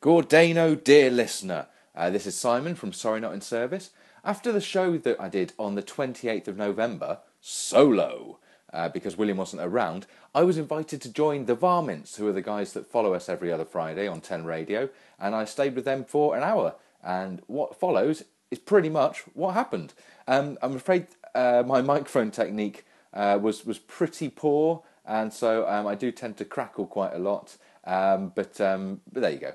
Gordano, 0.00 0.76
dear 0.76 1.10
listener, 1.10 1.66
uh, 1.96 2.08
this 2.08 2.24
is 2.24 2.36
Simon 2.36 2.76
from 2.76 2.92
Sorry 2.92 3.18
Not 3.18 3.32
in 3.32 3.40
Service. 3.40 3.90
After 4.24 4.52
the 4.52 4.60
show 4.60 4.96
that 4.96 5.20
I 5.20 5.28
did 5.28 5.54
on 5.58 5.74
the 5.74 5.82
28th 5.82 6.46
of 6.46 6.56
November, 6.56 7.18
solo, 7.40 8.38
uh, 8.72 8.88
because 8.90 9.16
William 9.16 9.38
wasn't 9.38 9.62
around, 9.62 10.06
I 10.32 10.44
was 10.44 10.56
invited 10.56 11.02
to 11.02 11.12
join 11.12 11.46
the 11.46 11.56
Varmints, 11.56 12.14
who 12.14 12.28
are 12.28 12.32
the 12.32 12.42
guys 12.42 12.74
that 12.74 12.86
follow 12.86 13.12
us 13.12 13.28
every 13.28 13.50
other 13.50 13.64
Friday 13.64 14.06
on 14.06 14.20
10 14.20 14.44
Radio, 14.44 14.88
and 15.18 15.34
I 15.34 15.44
stayed 15.44 15.74
with 15.74 15.84
them 15.84 16.04
for 16.04 16.36
an 16.36 16.44
hour. 16.44 16.76
And 17.02 17.42
what 17.48 17.74
follows 17.74 18.22
is 18.52 18.60
pretty 18.60 18.90
much 18.90 19.24
what 19.34 19.54
happened. 19.54 19.94
Um, 20.28 20.58
I'm 20.62 20.76
afraid 20.76 21.08
uh, 21.34 21.64
my 21.66 21.82
microphone 21.82 22.30
technique 22.30 22.86
uh, 23.12 23.36
was, 23.42 23.66
was 23.66 23.80
pretty 23.80 24.28
poor, 24.28 24.84
and 25.04 25.32
so 25.32 25.68
um, 25.68 25.88
I 25.88 25.96
do 25.96 26.12
tend 26.12 26.36
to 26.36 26.44
crackle 26.44 26.86
quite 26.86 27.14
a 27.14 27.18
lot. 27.18 27.56
Um, 27.82 28.30
but, 28.36 28.60
um, 28.60 29.00
but 29.12 29.22
there 29.22 29.32
you 29.32 29.38
go. 29.38 29.54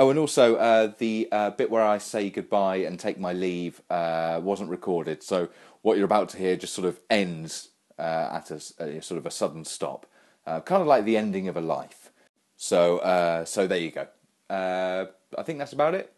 Oh, 0.00 0.08
and 0.08 0.18
also 0.18 0.56
uh, 0.56 0.92
the 0.96 1.28
uh, 1.30 1.50
bit 1.50 1.70
where 1.70 1.84
I 1.84 1.98
say 1.98 2.30
goodbye 2.30 2.76
and 2.76 2.98
take 2.98 3.20
my 3.20 3.34
leave 3.34 3.82
uh, 3.90 4.40
wasn't 4.42 4.70
recorded, 4.70 5.22
so 5.22 5.50
what 5.82 5.98
you're 5.98 6.06
about 6.06 6.30
to 6.30 6.38
hear 6.38 6.56
just 6.56 6.72
sort 6.72 6.88
of 6.88 6.98
ends 7.10 7.68
uh, 7.98 8.30
at 8.32 8.50
a, 8.50 8.62
a, 8.82 9.02
sort 9.02 9.18
of 9.18 9.26
a 9.26 9.30
sudden 9.30 9.62
stop, 9.62 10.06
uh, 10.46 10.62
kind 10.62 10.80
of 10.80 10.88
like 10.88 11.04
the 11.04 11.18
ending 11.18 11.48
of 11.48 11.56
a 11.58 11.60
life. 11.60 12.10
So, 12.56 12.96
uh, 13.00 13.44
so 13.44 13.66
there 13.66 13.76
you 13.76 13.90
go. 13.90 14.06
I 14.48 15.42
think 15.44 15.58
that's 15.58 15.74
about 15.74 15.94
it. 15.94 16.10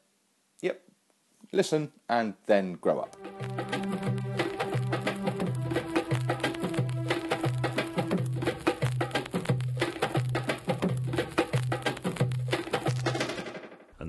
Yep. 0.60 0.80
Listen 1.50 1.90
and 2.08 2.34
then 2.46 2.74
grow 2.74 3.00
up. 3.00 3.16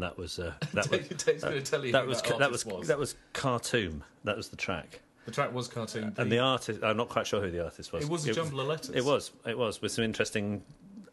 That 0.01 0.17
was 0.17 0.39
uh, 0.39 0.53
that 0.73 0.89
was 0.89 1.07
Dave's 1.07 1.43
going 1.43 1.55
to 1.55 1.61
tell 1.61 1.85
you 1.85 1.91
that 1.91 2.07
was 2.07 2.21
that 2.21 2.39
that 2.39 2.51
was, 2.51 2.65
was. 2.65 2.87
that 2.87 2.97
was 2.97 3.15
Khartoum. 3.33 4.03
That 4.23 4.37
was 4.37 4.49
the 4.49 4.57
track. 4.57 5.01
The 5.25 5.31
track 5.31 5.53
was 5.53 5.67
Khartoum. 5.69 6.13
And 6.17 6.31
the 6.31 6.39
artist, 6.39 6.83
I'm 6.83 6.97
not 6.97 7.07
quite 7.07 7.25
sure 7.25 7.41
who 7.41 7.49
the 7.49 7.63
artist 7.63 7.93
was. 7.93 8.03
It 8.03 8.09
was 8.09 8.27
a 8.27 8.33
jumble 8.33 8.59
of 8.59 8.67
letters. 8.67 8.89
It 8.93 9.05
was. 9.05 9.31
It 9.45 9.57
was 9.57 9.81
with 9.81 9.91
some 9.93 10.03
interesting 10.03 10.63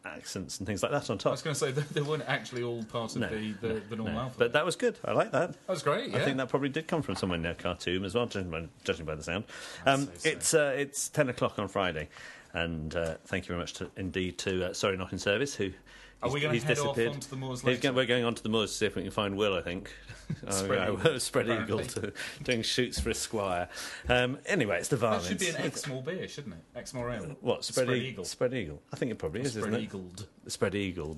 accents 0.05 0.59
and 0.59 0.67
things 0.67 0.83
like 0.83 0.91
that 0.91 1.09
on 1.09 1.17
top. 1.17 1.27
I 1.27 1.31
was 1.31 1.41
going 1.41 1.53
to 1.53 1.59
say 1.59 1.71
they, 1.71 2.01
weren't 2.01 2.23
actually 2.27 2.63
all 2.63 2.83
part 2.83 3.15
of 3.15 3.21
No, 3.21 3.29
the, 3.29 3.53
the, 3.61 3.81
the 3.89 3.95
normal 3.95 4.15
No. 4.15 4.19
alphabet. 4.21 4.39
But 4.39 4.53
that 4.53 4.65
was 4.65 4.75
good. 4.75 4.97
I 5.05 5.11
like 5.11 5.31
that. 5.31 5.53
that 5.53 5.69
was 5.69 5.83
great. 5.83 6.09
Yeah. 6.09 6.17
I 6.17 6.21
think 6.21 6.37
that 6.37 6.49
probably 6.49 6.69
did 6.69 6.87
come 6.87 7.01
from 7.01 7.15
somewhere 7.15 7.39
near 7.39 7.53
Khartoum 7.53 8.03
as 8.03 8.15
well, 8.15 8.25
judging 8.25 8.51
by, 8.51 8.65
judging 8.83 9.05
by 9.05 9.15
the 9.15 9.23
sound. 9.23 9.45
Um, 9.85 10.09
so. 10.17 10.29
it's 10.29 10.53
uh, 10.53 10.73
it's 10.75 11.09
ten 11.09 11.29
o'clock 11.29 11.59
on 11.59 11.67
Friday, 11.67 12.09
and 12.53 12.95
uh, 12.95 13.15
thank 13.25 13.45
you 13.45 13.49
very 13.49 13.59
much 13.59 13.73
to, 13.73 13.89
indeed 13.95 14.37
to 14.39 14.69
uh, 14.69 14.73
Sorry 14.73 14.97
Not 14.97 15.11
in 15.11 15.19
Service 15.19 15.55
who. 15.55 15.71
Are 16.23 16.29
we 16.31 16.39
gonna 16.39 16.53
he's 16.53 16.63
head 16.63 16.77
off 16.79 16.95
disappeared. 16.95 17.13
onto 17.15 17.29
the 17.29 17.35
moors 17.35 17.63
later? 17.63 17.81
go- 17.81 17.93
we're 17.93 18.05
going 18.05 18.23
on 18.25 18.35
to 18.35 18.43
the 18.43 18.49
moors 18.49 18.71
to 18.71 18.77
see 18.77 18.85
if 18.85 18.95
we 18.95 19.01
can 19.01 19.11
find 19.11 19.35
Will. 19.37 19.55
I 19.55 19.61
think 19.61 19.91
Spread 20.49 20.87
Oh, 20.89 20.93
Eagle, 20.99 21.19
spread 21.19 21.49
eagle 21.49 21.79
to, 21.79 22.13
doing 22.43 22.61
shoots 22.61 22.99
for 22.99 23.09
a 23.09 23.13
squire. 23.13 23.67
Um, 24.07 24.37
anyway, 24.45 24.77
it's 24.79 24.87
the 24.87 24.95
that 24.97 25.23
should 25.23 25.39
be 25.39 25.49
an 25.49 25.55
Exmoor 25.57 26.03
beer, 26.03 26.27
shouldn't 26.27 26.55
it? 26.55 26.61
Exmoor 26.79 27.11
ale. 27.11 27.35
What 27.41 27.65
spread, 27.65 27.85
Spread 27.87 27.97
eagle? 27.97 28.07
eagle. 28.09 28.25
Spread 28.25 28.53
eagle. 28.53 28.81
I 28.93 28.95
think 28.95 29.11
it 29.11 29.17
probably 29.17 29.41
is, 29.41 29.51
Spread 29.51 29.63
isn't 29.67 29.73
it? 29.75 29.83
eagled. 29.83 30.27
Spread 30.47 30.75
eagle. 30.75 31.17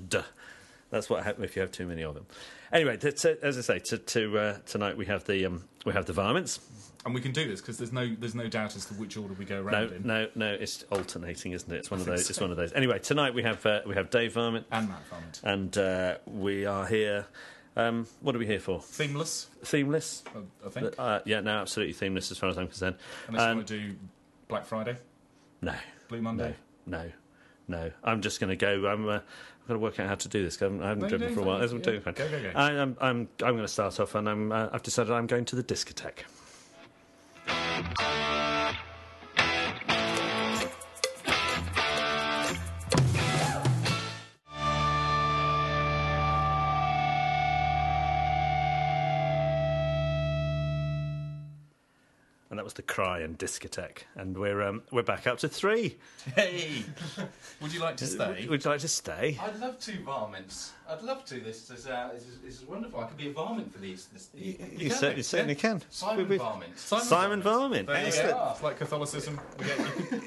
That's 0.93 1.09
what 1.09 1.23
happens 1.23 1.43
if 1.45 1.55
you 1.55 1.63
have 1.63 1.71
too 1.71 1.87
many 1.87 2.03
of 2.03 2.13
them. 2.13 2.27
Anyway, 2.71 2.99
as 3.41 3.57
I 3.57 3.61
say, 3.61 3.79
to, 3.79 3.97
to, 3.97 4.37
uh, 4.37 4.57
tonight 4.67 4.95
we 4.95 5.07
have 5.07 5.23
the 5.25 5.43
um, 5.47 5.63
we 5.85 5.93
have 5.93 6.05
the 6.05 6.13
varmints. 6.13 6.59
And 7.03 7.15
we 7.15 7.19
can 7.19 7.31
do 7.31 7.47
this 7.47 7.61
because 7.61 7.79
there's 7.79 7.91
no 7.91 8.13
there's 8.19 8.35
no 8.35 8.47
doubt 8.47 8.75
as 8.75 8.85
to 8.85 8.93
which 8.93 9.17
order 9.17 9.33
we 9.33 9.43
go 9.43 9.63
No, 9.63 9.87
in. 9.87 10.05
no, 10.05 10.27
no. 10.35 10.53
It's 10.53 10.83
alternating, 10.91 11.53
isn't 11.53 11.69
it? 11.73 11.77
It's 11.77 11.89
one 11.89 11.99
of 11.99 12.05
think 12.05 12.17
those. 12.17 12.29
It's 12.29 12.39
one 12.39 12.51
of 12.51 12.57
those. 12.57 12.73
Anyway, 12.73 12.99
tonight 12.99 13.33
we 13.33 13.41
have 13.41 13.65
uh, 13.65 13.81
we 13.87 13.95
have 13.95 14.11
Dave 14.11 14.33
Varmint, 14.33 14.67
And 14.71 14.87
Matt 14.89 15.01
Varmint, 15.09 15.41
and 15.43 15.77
uh, 15.79 16.17
we 16.27 16.67
are 16.67 16.85
here. 16.85 17.25
Um, 17.75 18.05
what 18.21 18.35
are 18.35 18.39
we 18.39 18.45
here 18.45 18.59
for? 18.59 18.79
Themeless, 18.79 19.47
Themeless. 19.63 20.21
I- 20.27 20.67
I 20.67 20.69
think. 20.69 20.93
Uh, 20.99 21.21
yeah, 21.25 21.39
no, 21.39 21.57
absolutely 21.57 21.93
themeless 21.93 22.29
as 22.29 22.37
far 22.37 22.49
as 22.49 22.57
I'm 22.59 22.67
concerned. 22.67 22.97
Unless 23.29 23.41
you 23.41 23.47
um, 23.49 23.55
want 23.57 23.67
to 23.69 23.79
do 23.79 23.95
Black 24.47 24.65
Friday, 24.67 24.95
No, 25.63 25.73
Blue 26.07 26.21
Monday. 26.21 26.53
no, 26.85 26.99
no, 26.99 27.11
no. 27.85 27.91
I'm 28.03 28.21
just 28.21 28.39
going 28.39 28.51
to 28.51 28.55
go. 28.55 28.85
I'm. 28.87 29.09
Uh, 29.09 29.19
I've 29.63 29.67
got 29.69 29.73
to 29.75 29.79
work 29.79 29.99
out 30.01 30.09
how 30.09 30.15
to 30.15 30.27
do 30.27 30.43
this. 30.43 30.61
I 30.61 30.65
haven't, 30.65 30.83
I 30.83 30.87
haven't 30.89 31.03
No, 31.03 31.09
driven 31.09 31.33
for 31.33 31.39
a 31.39 31.43
while. 31.43 31.61
I'm 31.61 31.77
Yeah, 31.77 31.83
doing 31.83 32.01
fine. 32.01 32.13
go, 32.15 32.29
go, 32.29 32.41
go. 32.41 32.51
I, 32.53 32.71
I'm. 32.71 32.97
I'm. 32.99 33.29
I'm 33.41 33.53
going 33.55 33.59
to 33.59 33.67
start 33.69 33.97
off, 33.99 34.13
and 34.15 34.27
I'm. 34.27 34.51
Uh, 34.51 34.67
I've 34.73 34.83
decided 34.83 35.13
I'm 35.13 35.25
going 35.25 35.45
to 35.45 35.55
the 35.55 35.63
discotheque. 35.63 36.23
Was 52.73 52.85
the 52.85 52.93
cry 52.93 53.19
and 53.19 53.37
discotheque, 53.37 54.03
and 54.15 54.35
we're 54.37 54.61
um, 54.63 54.81
we're 54.91 55.03
back 55.03 55.27
up 55.27 55.37
to 55.39 55.47
three. 55.47 55.95
Hey, 56.35 56.83
would 57.61 57.73
you 57.73 57.79
like 57.79 57.97
to 57.97 58.05
stay? 58.07 58.47
Would 58.49 58.63
you 58.63 58.69
like 58.71 58.79
to 58.79 58.87
stay? 58.87 59.37
I'd 59.41 59.59
love 59.59 59.79
to 59.81 59.91
varmints. 60.03 60.71
I'd 60.89 61.01
love 61.03 61.23
to. 61.25 61.39
This 61.39 61.69
is, 61.69 61.85
uh, 61.87 62.09
this 62.13 62.23
is, 62.23 62.39
this 62.39 62.61
is 62.61 62.67
wonderful. 62.67 62.99
I 62.99 63.05
could 63.05 63.17
be 63.17 63.27
a 63.29 63.31
varmint 63.33 63.71
for 63.71 63.79
these. 63.79 64.07
This, 64.07 64.29
You, 64.35 64.53
can, 64.55 64.89
cer- 64.91 65.09
mate, 65.09 65.17
you 65.17 65.23
certainly 65.23 65.53
yeah. 65.53 65.59
can. 65.59 65.81
Simon 65.89 66.17
We- 66.17 66.23
we- 66.31 66.37
varmint. 66.37 66.77
Simon 66.79 67.41
Varmint. 67.41 67.87
There 67.87 67.99
you 68.01 68.07
Excellent. 68.07 68.31
go. 68.31 68.49
It's 68.51 68.63
like 68.63 68.77
Catholicism. 68.79 69.39
We 69.59 69.65
get 69.65 69.79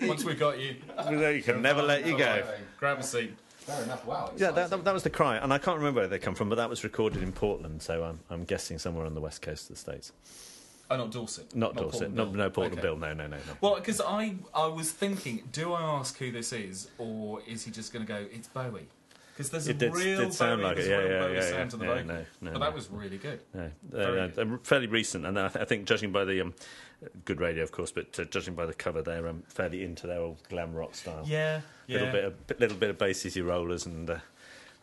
you. 0.03 0.09
Once 0.09 0.25
we've 0.25 0.39
got 0.39 0.59
you, 0.61 0.77
You 1.11 1.43
can 1.43 1.63
never 1.63 1.83
let 1.83 2.07
you 2.07 2.17
go. 2.17 2.45
grab 2.79 2.99
a 2.99 3.03
seat. 3.03 3.35
Fair 3.59 3.83
enough. 3.83 4.05
Wow. 4.07 4.31
Yeah, 4.37 4.53
that, 4.53 4.71
that, 4.71 4.85
that 4.85 4.95
was 4.95 5.03
the 5.03 5.11
cry, 5.11 5.39
and 5.39 5.53
I 5.53 5.59
can't 5.59 5.77
remember 5.79 6.03
where 6.03 6.09
they 6.09 6.21
come 6.21 6.37
from, 6.37 6.49
but 6.49 6.55
that 6.55 6.71
was 6.71 6.85
recorded 6.85 7.21
in 7.23 7.33
Portland, 7.33 7.83
so 7.83 8.05
I'm, 8.05 8.21
I'm 8.31 8.45
guessing 8.45 8.79
somewhere 8.79 9.05
on 9.07 9.15
the 9.15 9.21
west 9.21 9.43
coast 9.43 9.69
of 9.71 9.75
the 9.75 9.81
states. 9.81 10.13
Oh, 10.91 10.97
not 10.97 11.11
Dorset. 11.11 11.55
Not, 11.55 11.75
Dorset, 11.75 12.15
Portland 12.15 12.37
no, 12.37 12.51
Portland 12.51 12.79
Okay. 12.79 12.83
Bill, 12.83 12.97
no, 12.97 13.13
no, 13.13 13.27
no, 13.27 13.37
no. 13.37 13.43
Well, 13.61 13.75
because 13.77 14.01
I, 14.01 14.37
I 14.55 14.67
was 14.67 14.93
thinking, 14.93 15.43
do 15.53 15.73
I 15.73 15.83
ask 15.83 16.17
who 16.19 16.31
this 16.31 16.53
is, 16.53 16.89
or 16.99 17.41
is 17.47 17.65
he 17.65 17.71
just 17.71 17.93
going 17.93 18.07
to 18.07 18.13
go, 18.13 18.25
it's 18.33 18.49
Bowie? 18.49 18.87
Because 19.33 19.51
there's 19.51 19.67
a 19.67 19.71
It 19.73 19.79
did, 19.79 19.95
real 19.95 20.21
did 20.21 20.33
sound 20.33 20.63
Bowie, 20.63 20.69
like 20.69 20.79
it, 20.79 20.89
yeah, 20.89 21.01
yeah, 21.01 21.21
Bowie 21.21 21.35
yeah, 21.35 21.41
sound 21.41 21.75
yeah, 21.83 21.95
yeah, 21.95 22.03
no, 22.03 22.25
no, 22.41 22.53
but 22.53 22.59
that 22.61 22.75
was 22.75 22.89
really 22.91 23.19
good. 23.19 23.41
No, 23.53 23.65
uh, 23.99 24.29
they're 24.35 24.59
fairly 24.63 24.87
recent, 24.87 25.27
and 25.27 25.39
I, 25.39 25.49
th- 25.49 25.63
I 25.63 25.65
think 25.67 25.87
judging 25.87 26.13
by 26.13 26.25
the 26.25 26.41
um, 26.41 26.55
good 27.25 27.41
radio, 27.41 27.63
of 27.65 27.73
course, 27.73 27.91
but 27.91 28.19
uh, 28.19 28.25
judging 28.25 28.55
by 28.55 28.67
the 28.67 28.75
cover, 28.75 29.03
they're 29.03 29.27
um, 29.27 29.43
fairly 29.49 29.83
into 29.83 30.07
their 30.07 30.21
old 30.21 30.39
glam 30.49 30.73
rock 30.73 30.95
style. 30.95 31.25
Yeah, 31.27 31.63
yeah. 31.87 31.99
little 31.99 32.13
bit, 32.13 32.25
of, 32.25 32.61
little 32.61 32.77
bit 32.79 32.91
of 32.91 32.99
Bay 32.99 33.13
City 33.13 33.43
Rollers, 33.43 33.87
and 33.87 34.09
uh, 34.09 34.19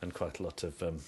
and 0.02 0.14
quite 0.14 0.40
a 0.40 0.44
lot 0.44 0.64
of 0.64 0.84
um, 0.84 1.00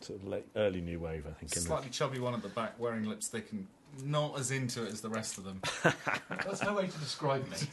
sort 0.00 0.20
of 0.20 0.28
late, 0.28 0.46
early 0.56 0.80
new 0.80 1.00
wave, 1.00 1.26
I 1.26 1.32
think. 1.32 1.52
Slightly 1.54 1.90
chubby 1.90 2.18
one 2.18 2.34
at 2.34 2.42
the 2.42 2.48
back, 2.48 2.78
wearing 2.78 3.04
lipstick 3.04 3.50
and 3.52 3.66
not 4.04 4.38
as 4.38 4.50
into 4.50 4.84
it 4.84 4.92
as 4.92 5.00
the 5.00 5.08
rest 5.08 5.38
of 5.38 5.44
them. 5.44 5.60
That's 6.28 6.62
no 6.62 6.74
way 6.74 6.86
to 6.86 6.98
describe 6.98 7.44
me. 7.48 7.56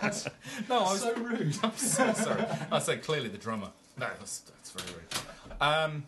That's 0.00 0.28
No, 0.68 0.78
I 0.78 0.92
was 0.92 1.00
so 1.00 1.14
rude. 1.14 1.56
I'm 1.62 1.76
so 1.76 2.12
sorry. 2.12 2.44
I 2.72 2.78
said 2.78 3.02
clearly 3.02 3.28
the 3.28 3.38
drummer. 3.38 3.68
No, 3.98 4.06
that's, 4.18 4.40
that's 4.40 4.70
very 4.70 4.96
rude. 4.96 5.60
Um, 5.60 6.04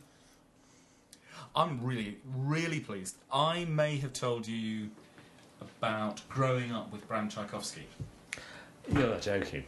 I'm 1.55 1.83
really, 1.85 2.17
really 2.39 2.81
pleased. 2.81 3.17
I 3.31 3.67
may 3.67 3.97
have 3.99 4.15
told 4.15 4.49
you 4.49 4.89
about 5.61 6.23
growing 6.31 6.73
up 6.73 6.91
with 6.91 7.07
Bram 7.07 7.29
Tchaikovsky. 7.29 7.87
You're 8.91 9.19
joking. 9.19 9.65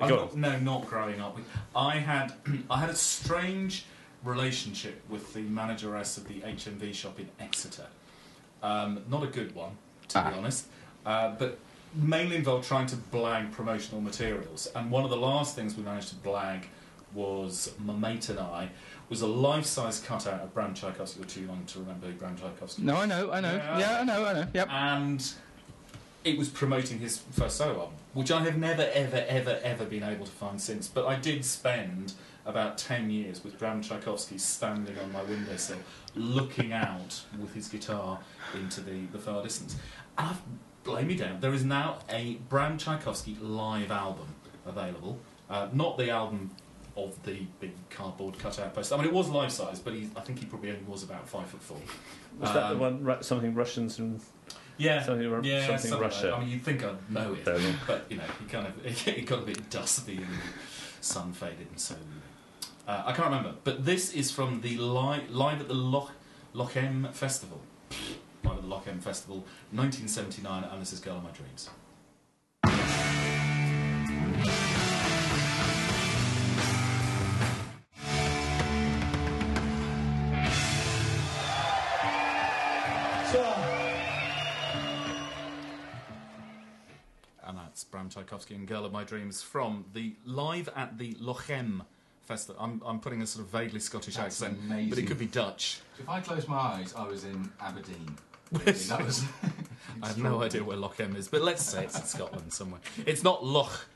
Not, 0.00 0.36
no, 0.36 0.58
not 0.58 0.86
growing 0.86 1.20
up 1.20 1.36
with. 1.36 1.44
I 1.76 1.96
had, 1.96 2.32
I 2.70 2.80
had 2.80 2.90
a 2.90 2.94
strange 2.94 3.84
relationship 4.24 5.00
with 5.08 5.32
the 5.34 5.42
manageress 5.42 6.16
of 6.16 6.26
the 6.26 6.40
HMV 6.40 6.94
shop 6.94 7.20
in 7.20 7.28
Exeter. 7.38 7.86
Um, 8.62 9.02
not 9.08 9.22
a 9.22 9.26
good 9.26 9.54
one, 9.54 9.72
to 10.08 10.22
be 10.30 10.38
honest, 10.38 10.66
uh, 11.06 11.34
but 11.38 11.58
mainly 11.94 12.36
involved 12.36 12.66
trying 12.66 12.86
to 12.86 12.96
blag 12.96 13.52
promotional 13.52 14.00
materials. 14.00 14.68
And 14.74 14.90
one 14.90 15.04
of 15.04 15.10
the 15.10 15.16
last 15.16 15.56
things 15.56 15.76
we 15.76 15.82
managed 15.82 16.10
to 16.10 16.14
blag 16.16 16.64
was 17.14 17.72
my 17.84 17.94
mate 17.94 18.28
and 18.28 18.38
I 18.38 18.70
was 19.08 19.22
a 19.22 19.26
life-size 19.26 20.00
cutout 20.00 20.40
of 20.40 20.54
Bram 20.54 20.74
Tchaikovsky. 20.74 21.18
You're 21.18 21.28
too 21.28 21.40
young 21.42 21.64
to 21.66 21.80
remember 21.80 22.12
Bram 22.12 22.36
Tchaikovsky. 22.36 22.82
No, 22.82 22.96
I 22.96 23.06
know, 23.06 23.32
I 23.32 23.40
know. 23.40 23.54
Yeah. 23.54 23.78
Yeah, 23.78 24.00
I 24.00 24.04
know, 24.04 24.24
I 24.24 24.32
know. 24.34 24.46
Yep. 24.54 24.68
and 24.70 25.32
it 26.22 26.36
was 26.36 26.48
promoting 26.48 26.98
his 26.98 27.18
first 27.32 27.56
solo 27.56 27.72
album, 27.80 27.94
which 28.12 28.30
I 28.30 28.42
have 28.42 28.58
never, 28.58 28.88
ever, 28.92 29.24
ever, 29.26 29.58
ever 29.62 29.84
been 29.84 30.02
able 30.02 30.26
to 30.26 30.30
find 30.32 30.60
since. 30.60 30.86
But 30.86 31.06
I 31.06 31.16
did 31.16 31.44
spend 31.44 32.12
about 32.50 32.76
10 32.76 33.10
years 33.10 33.42
with 33.42 33.58
Bram 33.58 33.80
Tchaikovsky 33.80 34.38
standing 34.38 34.98
on 34.98 35.12
my 35.12 35.22
windowsill, 35.22 35.78
looking 36.14 36.72
out 36.72 37.22
with 37.40 37.54
his 37.54 37.68
guitar 37.68 38.18
into 38.54 38.80
the, 38.80 39.06
the 39.12 39.18
far 39.18 39.42
distance. 39.42 39.76
And 40.18 40.28
I've, 40.28 40.42
blame 40.84 41.06
me 41.06 41.16
down, 41.16 41.40
there 41.40 41.54
is 41.54 41.64
now 41.64 41.98
a 42.10 42.34
Bram 42.48 42.76
Tchaikovsky 42.78 43.36
live 43.40 43.90
album 43.90 44.34
available. 44.66 45.18
Uh, 45.48 45.68
not 45.72 45.96
the 45.96 46.10
album 46.10 46.50
of 46.96 47.20
the 47.22 47.40
big 47.60 47.72
cardboard 47.88 48.38
cutout 48.38 48.74
poster. 48.74 48.94
I 48.94 48.98
mean, 48.98 49.06
it 49.06 49.12
was 49.12 49.28
life 49.28 49.50
size, 49.50 49.78
but 49.80 49.94
he, 49.94 50.08
I 50.16 50.20
think 50.20 50.38
he 50.40 50.46
probably 50.46 50.70
only 50.70 50.82
was 50.86 51.02
about 51.02 51.28
five 51.28 51.48
foot 51.48 51.62
four. 51.62 51.78
Was 52.38 52.52
that 52.52 52.68
the 52.68 52.84
Um, 52.84 53.04
one, 53.04 53.22
something 53.22 53.54
Russians 53.54 53.98
and 53.98 54.20
yeah, 54.76 55.02
Something 55.02 55.44
yeah, 55.44 55.76
something 55.76 56.00
Russia. 56.00 56.32
I 56.34 56.40
mean, 56.40 56.48
you'd 56.48 56.62
think 56.62 56.82
I'd 56.82 57.10
know 57.10 57.34
it, 57.34 57.44
but 57.86 58.06
you 58.08 58.16
know, 58.16 58.24
he 58.38 58.46
kind 58.46 58.66
of 58.66 58.86
it 59.08 59.26
got 59.26 59.40
a 59.40 59.42
bit 59.42 59.68
dusty 59.68 60.16
and 60.16 60.38
sun 61.00 61.32
faded 61.32 61.66
and 61.68 61.78
so. 61.78 61.96
Uh, 62.90 63.04
I 63.06 63.12
can't 63.12 63.28
remember, 63.28 63.54
but 63.62 63.84
this 63.84 64.12
is 64.14 64.32
from 64.32 64.62
the 64.62 64.76
li- 64.76 65.22
live 65.30 65.60
at 65.60 65.68
the 65.68 65.74
Loch 65.74 66.10
Lochem 66.52 67.14
Festival. 67.14 67.60
Live 68.42 68.56
at 68.56 68.62
the 68.62 68.66
Lochem 68.66 69.00
Festival, 69.00 69.44
1979, 69.70 70.64
and 70.64 70.82
this 70.82 70.92
is 70.92 70.98
"Girl 70.98 71.18
of 71.18 71.22
My 71.22 71.30
Dreams." 71.30 71.70
and 87.44 87.56
that's 87.56 87.84
Bram 87.84 88.08
Tchaikovsky 88.08 88.56
and 88.56 88.66
Girl 88.66 88.84
of 88.84 88.92
My 88.92 89.04
Dreams 89.04 89.42
from 89.42 89.84
the 89.94 90.16
live 90.24 90.68
at 90.74 90.98
the 90.98 91.14
Lochem 91.14 91.82
Festival. 92.30 92.62
I'm, 92.62 92.80
I'm 92.86 93.00
putting 93.00 93.22
a 93.22 93.26
sort 93.26 93.44
of 93.44 93.50
vaguely 93.50 93.80
Scottish 93.80 94.14
That's 94.14 94.40
accent, 94.40 94.58
but 94.88 94.98
it 94.98 95.06
could 95.08 95.18
be 95.18 95.26
Dutch. 95.26 95.80
If 95.98 96.08
I 96.08 96.20
close 96.20 96.46
my 96.46 96.56
eyes, 96.56 96.94
I 96.96 97.06
was 97.06 97.24
in 97.24 97.50
Aberdeen. 97.60 98.16
Really, 98.52 98.72
that 98.72 99.04
was. 99.04 99.24
I 100.02 100.08
have 100.08 100.18
no 100.18 100.42
idea 100.42 100.64
where 100.64 100.76
Lochem 100.76 101.16
is, 101.16 101.28
but 101.28 101.40
let's 101.40 101.62
say 101.64 101.84
it's 101.84 101.96
in 101.96 102.04
Scotland 102.04 102.52
somewhere. 102.52 102.80
It's 103.06 103.22
not 103.22 103.44
Loch 103.44 103.86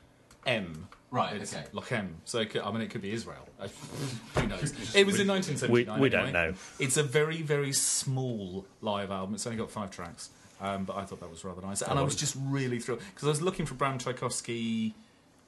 M. 0.47 0.87
Right, 1.11 1.35
It's 1.37 1.53
okay. 1.55 1.65
Lochem. 1.73 2.11
So 2.25 2.39
it 2.39 2.51
could, 2.51 2.63
I 2.63 2.71
mean, 2.71 2.81
it 2.81 2.91
could 2.91 3.03
be 3.03 3.13
Israel. 3.13 3.49
Who 4.35 4.47
knows? 4.47 4.73
It 4.95 5.07
was 5.07 5.19
in 5.19 5.27
1979. 5.27 5.97
We- 5.97 6.03
we 6.03 6.09
don't 6.09 6.27
anyway. 6.29 6.51
know. 6.51 6.55
It's 6.79 6.97
a 6.97 7.03
very, 7.03 7.43
very 7.43 7.73
small 7.73 8.65
live 8.81 9.11
album. 9.11 9.35
It's 9.35 9.45
only 9.47 9.59
got 9.59 9.73
five 9.73 9.91
tracks, 9.91 10.31
um, 10.61 10.85
but 10.85 10.97
I 10.97 11.05
thought 11.05 11.19
that 11.19 11.31
was 11.31 11.45
rather 11.45 11.61
nice. 11.63 11.83
And 11.83 11.99
I 11.99 12.03
was 12.03 12.15
just 12.15 12.37
really 12.39 12.79
thrilled 12.79 13.01
because 13.13 13.27
I 13.27 13.31
was 13.31 13.43
looking 13.43 13.67
for 13.67 13.75
Bram 13.75 13.99
Tchaikovsky 13.99 14.95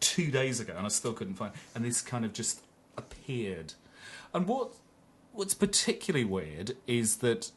two 0.00 0.32
days 0.32 0.58
ago, 0.58 0.74
and 0.76 0.84
I 0.84 0.88
still 0.88 1.12
couldn't 1.12 1.34
find. 1.34 1.52
And 1.76 1.84
this 1.84 2.02
kind 2.02 2.24
of 2.24 2.32
just 2.32 2.60
appeared. 2.96 3.74
And 4.34 4.46
what 4.46 4.72
what's 5.32 5.54
particularly 5.54 6.24
weird 6.24 6.76
is 6.86 7.16
that 7.16 7.50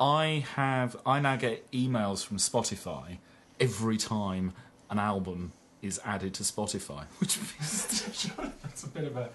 I 0.00 0.44
have 0.54 0.96
I 1.06 1.20
now 1.20 1.36
get 1.36 1.70
emails 1.72 2.24
from 2.24 2.38
Spotify 2.38 3.18
every 3.60 3.96
time 3.96 4.52
an 4.90 4.98
album 4.98 5.52
is 5.84 6.00
added 6.04 6.32
to 6.32 6.42
Spotify, 6.42 7.04
which 7.18 7.36
is 7.60 8.30
that's 8.62 8.84
a 8.84 8.88
bit 8.88 9.04
of 9.04 9.16
a 9.16 9.28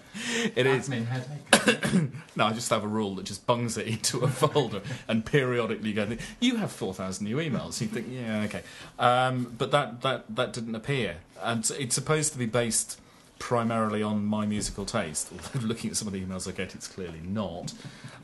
it 0.56 0.66
is. 0.66 0.88
headache. 0.88 2.10
No, 2.36 2.46
I 2.46 2.52
just 2.52 2.70
have 2.70 2.82
a 2.84 2.88
rule 2.88 3.14
that 3.16 3.24
just 3.26 3.46
bungs 3.46 3.76
it 3.76 3.86
into 3.94 4.20
a 4.20 4.28
folder 4.28 4.82
and 5.08 5.24
periodically 5.24 5.92
go. 5.92 6.08
You 6.40 6.56
have 6.56 6.72
four 6.72 6.92
thousand 6.92 7.26
new 7.26 7.36
emails. 7.36 7.80
You 7.80 7.86
think, 7.86 8.06
yeah, 8.10 8.42
okay, 8.44 8.62
um, 8.98 9.54
but 9.56 9.70
that 9.70 10.02
that 10.02 10.34
that 10.34 10.52
didn't 10.52 10.74
appear, 10.74 11.18
and 11.40 11.68
it's 11.78 11.94
supposed 11.94 12.32
to 12.32 12.38
be 12.38 12.46
based 12.46 13.00
primarily 13.40 14.00
on 14.04 14.24
my 14.24 14.46
musical 14.46 14.84
taste. 14.84 15.32
Although 15.54 15.66
looking 15.66 15.90
at 15.90 15.96
some 15.96 16.06
of 16.06 16.12
the 16.14 16.20
emails 16.24 16.46
I 16.48 16.52
get, 16.52 16.76
it's 16.76 16.86
clearly 16.86 17.20
not. 17.24 17.72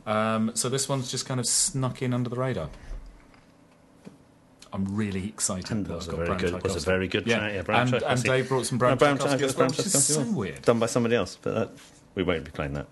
Um, 0.07 0.53
so 0.55 0.69
this 0.69 0.89
one's 0.89 1.11
just 1.11 1.27
kind 1.27 1.41
of 1.41 1.47
snuck 1.47 2.01
in 2.03 2.15
under 2.15 2.31
the 2.31 2.37
radar. 2.37 2.69
I'm 4.73 4.95
really 4.95 5.27
excited. 5.27 5.71
And 5.71 5.87
that 5.87 5.89
that 5.89 5.97
was 5.97 6.09
I've 6.09 6.15
a 6.15 6.17
got 6.19 6.27
very 6.27 6.39
Bram 6.39 6.53
good, 6.53 6.63
was 6.63 6.77
a 6.77 6.81
very 6.87 7.09
good 7.09 7.27
track. 7.27 7.53
Yeah, 7.55 7.63
Bram 7.63 7.95
and, 7.95 8.03
and 8.03 8.23
Dave 8.23 8.49
brought 8.49 8.67
some 8.67 8.77
No, 8.77 8.95
Bram, 8.95 8.99
Bram 8.99 9.17
Tchaikovsky 9.19 9.45
as 9.45 9.55
Tchaikovsky, 9.55 9.59
well, 9.59 9.67
Bram 9.69 9.69
which 9.77 9.87
is 9.87 10.05
so 10.07 10.15
Tchaikovsky. 10.15 10.35
weird. 10.39 10.63
Done 10.63 10.79
by 10.79 10.87
somebody 10.87 11.17
else, 11.17 11.39
but 11.41 11.55
that, 11.55 11.71
we 12.15 12.23
won't 12.23 12.45
be 12.45 12.51
playing 12.51 12.75
that 12.75 12.87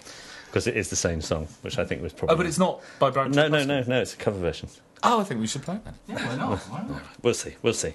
because 0.46 0.66
it 0.66 0.76
is 0.76 0.88
the 0.88 0.96
same 0.96 1.20
song, 1.20 1.46
which 1.62 1.78
I 1.78 1.84
think 1.84 2.00
was 2.02 2.12
probably. 2.12 2.34
Oh, 2.34 2.36
but 2.36 2.46
it's 2.46 2.58
not 2.58 2.80
by 2.98 3.10
Bram. 3.10 3.32
No, 3.32 3.48
no, 3.48 3.58
Tchaikovsky. 3.58 3.68
no, 3.90 3.96
no. 3.96 4.00
It's 4.02 4.14
a 4.14 4.16
cover 4.16 4.38
version. 4.38 4.68
Oh, 5.02 5.20
I 5.20 5.24
think 5.24 5.40
we 5.40 5.46
should 5.46 5.62
play 5.62 5.74
it 5.76 5.84
then. 5.84 5.94
yeah, 6.08 6.26
why 6.28 6.36
not? 6.36 6.58
Why 6.60 6.82
not? 6.88 7.02
We'll 7.22 7.34
see. 7.34 7.54
We'll 7.62 7.74
see. 7.74 7.92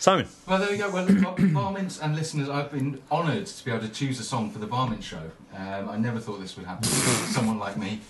Simon, 0.00 0.26
Well, 0.46 0.58
there 0.58 0.70
we 0.70 0.78
go. 0.78 0.90
Well, 0.90 1.04
look, 1.04 1.38
varmints 1.38 2.00
and 2.00 2.16
listeners, 2.16 2.48
I've 2.48 2.72
been 2.72 3.02
honoured 3.12 3.44
to 3.44 3.64
be 3.66 3.70
able 3.70 3.86
to 3.86 3.92
choose 3.92 4.18
a 4.18 4.22
song 4.24 4.50
for 4.50 4.58
the 4.58 4.64
Varmint 4.66 5.04
Show. 5.04 5.30
Um, 5.54 5.90
I 5.90 5.98
never 5.98 6.18
thought 6.18 6.40
this 6.40 6.56
would 6.56 6.64
happen 6.64 6.84
someone 7.34 7.58
like 7.58 7.76
me, 7.76 8.00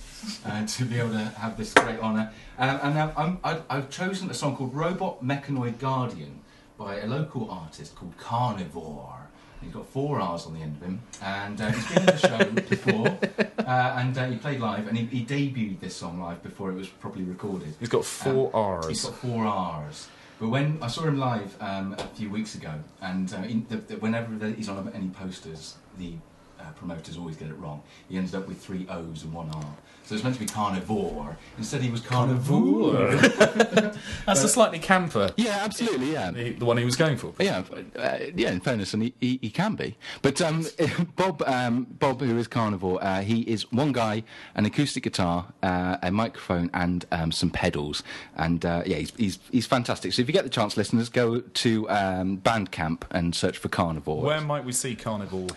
uh, 0.46 0.64
to 0.64 0.84
be 0.84 1.00
able 1.00 1.10
to 1.10 1.18
have 1.18 1.56
this 1.56 1.74
great 1.74 1.98
honour. 1.98 2.30
Um, 2.58 2.78
and 2.84 2.94
now 2.94 3.12
I'm, 3.16 3.38
I, 3.42 3.60
I've 3.68 3.90
chosen 3.90 4.30
a 4.30 4.34
song 4.34 4.56
called 4.56 4.72
Robot 4.72 5.24
Mechanoid 5.24 5.80
Guardian 5.80 6.38
by 6.78 7.00
a 7.00 7.08
local 7.08 7.50
artist 7.50 7.96
called 7.96 8.16
Carnivore. 8.18 9.16
He's 9.60 9.72
got 9.72 9.84
four 9.86 10.20
R's 10.20 10.46
on 10.46 10.54
the 10.54 10.60
end 10.60 10.76
of 10.76 10.82
him, 10.82 11.00
and 11.20 11.60
uh, 11.60 11.72
he's 11.72 11.88
been 11.88 11.98
in 11.98 12.06
the 12.06 12.16
show 12.16 12.44
before, 12.68 13.18
uh, 13.66 13.96
and 13.98 14.16
uh, 14.16 14.26
he 14.26 14.36
played 14.36 14.60
live, 14.60 14.86
and 14.86 14.96
he, 14.96 15.06
he 15.06 15.24
debuted 15.26 15.80
this 15.80 15.96
song 15.96 16.20
live 16.20 16.40
before 16.44 16.70
it 16.70 16.74
was 16.74 16.88
properly 16.88 17.24
recorded. 17.24 17.74
He's 17.80 17.88
got 17.88 18.04
four 18.04 18.46
Um, 18.54 18.64
R's. 18.78 18.86
He's 18.86 19.04
got 19.04 19.16
four 19.16 19.44
R's. 19.44 20.06
But 20.40 20.48
when 20.48 20.78
I 20.80 20.86
saw 20.86 21.02
him 21.02 21.18
live 21.18 21.54
um, 21.60 21.94
a 21.98 22.06
few 22.14 22.30
weeks 22.30 22.54
ago, 22.54 22.72
and 23.02 23.32
uh, 23.34 23.42
in 23.42 23.66
the, 23.68 23.76
the, 23.76 23.96
whenever 23.98 24.48
he's 24.48 24.70
on 24.70 24.90
any 24.94 25.10
posters, 25.10 25.76
the 25.98 26.14
uh, 26.60 26.70
promoters 26.76 27.16
always 27.16 27.36
get 27.36 27.48
it 27.48 27.54
wrong. 27.58 27.82
He 28.08 28.16
ended 28.18 28.34
up 28.34 28.46
with 28.46 28.60
three 28.60 28.86
O's 28.88 29.22
and 29.24 29.32
one 29.32 29.50
R. 29.50 29.64
So 30.04 30.14
it's 30.16 30.24
meant 30.24 30.34
to 30.34 30.40
be 30.40 30.46
carnivore. 30.46 31.36
Instead, 31.56 31.82
he 31.82 31.90
was 31.90 32.00
carnivore. 32.00 33.14
That's 34.26 34.42
a 34.42 34.48
slightly 34.48 34.80
camper. 34.80 35.30
Yeah, 35.36 35.58
absolutely. 35.62 36.12
Yeah, 36.12 36.32
The, 36.32 36.50
the 36.52 36.64
one 36.64 36.76
he 36.78 36.84
was 36.84 36.96
going 36.96 37.16
for. 37.16 37.32
yeah, 37.38 37.62
uh, 37.96 38.18
yeah. 38.34 38.50
In 38.50 38.60
fairness, 38.60 38.92
and 38.92 39.04
he, 39.04 39.14
he, 39.20 39.38
he 39.40 39.50
can 39.50 39.76
be. 39.76 39.96
But 40.22 40.40
um, 40.40 40.66
Bob, 41.16 41.42
um, 41.46 41.84
Bob, 41.98 42.20
who 42.20 42.36
is 42.38 42.48
carnivore, 42.48 43.02
uh, 43.02 43.20
he 43.20 43.42
is 43.42 43.70
one 43.70 43.92
guy, 43.92 44.24
an 44.56 44.66
acoustic 44.66 45.04
guitar, 45.04 45.46
uh, 45.62 45.98
a 46.02 46.10
microphone, 46.10 46.70
and 46.74 47.04
um, 47.12 47.30
some 47.30 47.50
pedals. 47.50 48.02
And 48.36 48.64
uh, 48.64 48.82
yeah, 48.86 48.96
he's, 48.96 49.12
he's 49.16 49.38
he's 49.52 49.66
fantastic. 49.66 50.12
So 50.12 50.22
if 50.22 50.28
you 50.28 50.32
get 50.32 50.44
the 50.44 50.50
chance, 50.50 50.76
listeners, 50.76 51.08
go 51.08 51.38
to 51.40 51.88
um, 51.88 52.38
Bandcamp 52.38 53.02
and 53.12 53.32
search 53.34 53.58
for 53.58 53.68
Carnivore. 53.68 54.22
Where 54.22 54.40
might 54.40 54.64
we 54.64 54.72
see 54.72 54.96
Carnival? 54.96 55.48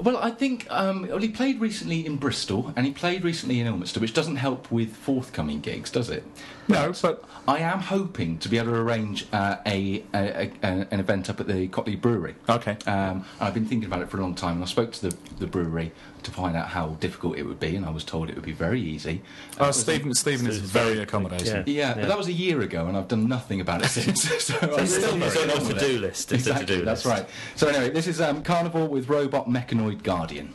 Well, 0.00 0.16
I 0.16 0.30
think 0.30 0.66
um, 0.70 1.06
well, 1.08 1.18
he 1.18 1.28
played 1.28 1.60
recently 1.60 2.06
in 2.06 2.16
Bristol, 2.16 2.72
and 2.74 2.86
he 2.86 2.92
played 2.92 3.22
recently 3.22 3.60
in 3.60 3.66
Ilminster, 3.66 4.00
which 4.00 4.14
doesn't 4.14 4.36
help 4.36 4.70
with 4.70 4.96
forthcoming 4.96 5.60
gigs, 5.60 5.90
does 5.90 6.08
it? 6.08 6.24
No, 6.68 6.92
but 7.02 7.24
I 7.48 7.58
am 7.58 7.80
hoping 7.80 8.38
to 8.38 8.48
be 8.48 8.58
able 8.58 8.72
to 8.72 8.78
arrange 8.78 9.26
uh, 9.32 9.56
a, 9.66 10.04
a, 10.14 10.50
a, 10.62 10.66
an 10.90 11.00
event 11.00 11.28
up 11.28 11.40
at 11.40 11.46
the 11.48 11.68
Cotley 11.68 12.00
Brewery. 12.00 12.34
Okay. 12.48 12.76
Um, 12.86 13.24
I've 13.40 13.54
been 13.54 13.66
thinking 13.66 13.86
about 13.86 14.02
it 14.02 14.10
for 14.10 14.18
a 14.18 14.20
long 14.20 14.34
time, 14.34 14.54
and 14.56 14.62
I 14.62 14.66
spoke 14.66 14.92
to 14.92 15.08
the, 15.08 15.16
the 15.38 15.46
brewery 15.46 15.92
to 16.22 16.30
find 16.30 16.56
out 16.56 16.68
how 16.68 16.90
difficult 17.00 17.38
it 17.38 17.44
would 17.44 17.58
be, 17.58 17.74
and 17.74 17.84
I 17.84 17.90
was 17.90 18.04
told 18.04 18.28
it 18.28 18.34
would 18.34 18.44
be 18.44 18.52
very 18.52 18.80
easy. 18.80 19.22
Uh, 19.58 19.66
oh, 19.66 19.70
Stephen, 19.70 20.14
Stephen 20.14 20.46
is 20.46 20.58
very 20.58 20.98
accommodating. 21.00 21.46
Yeah. 21.48 21.64
yeah, 21.66 21.94
but 21.94 22.08
that 22.08 22.18
was 22.18 22.28
a 22.28 22.32
year 22.32 22.60
ago, 22.60 22.86
and 22.86 22.96
I've 22.96 23.08
done 23.08 23.26
nothing 23.28 23.60
about 23.60 23.84
it 23.84 23.88
since. 23.88 24.22
so 24.44 24.56
I'm 24.60 24.80
it's 24.80 24.94
still 24.94 25.16
really 25.16 25.20
not 25.20 25.36
on 25.36 25.62
on 25.62 25.68
the 25.68 25.74
to-do 25.74 25.98
list. 25.98 26.32
It's 26.32 26.46
Exactly, 26.46 26.66
to-do 26.66 26.84
that's 26.84 27.04
list. 27.04 27.18
right. 27.18 27.28
So 27.56 27.68
anyway, 27.68 27.90
this 27.90 28.06
is 28.06 28.20
um, 28.20 28.42
Carnival 28.42 28.86
with 28.86 29.08
Robot 29.08 29.48
Mechanoid 29.48 30.02
Guardian. 30.02 30.52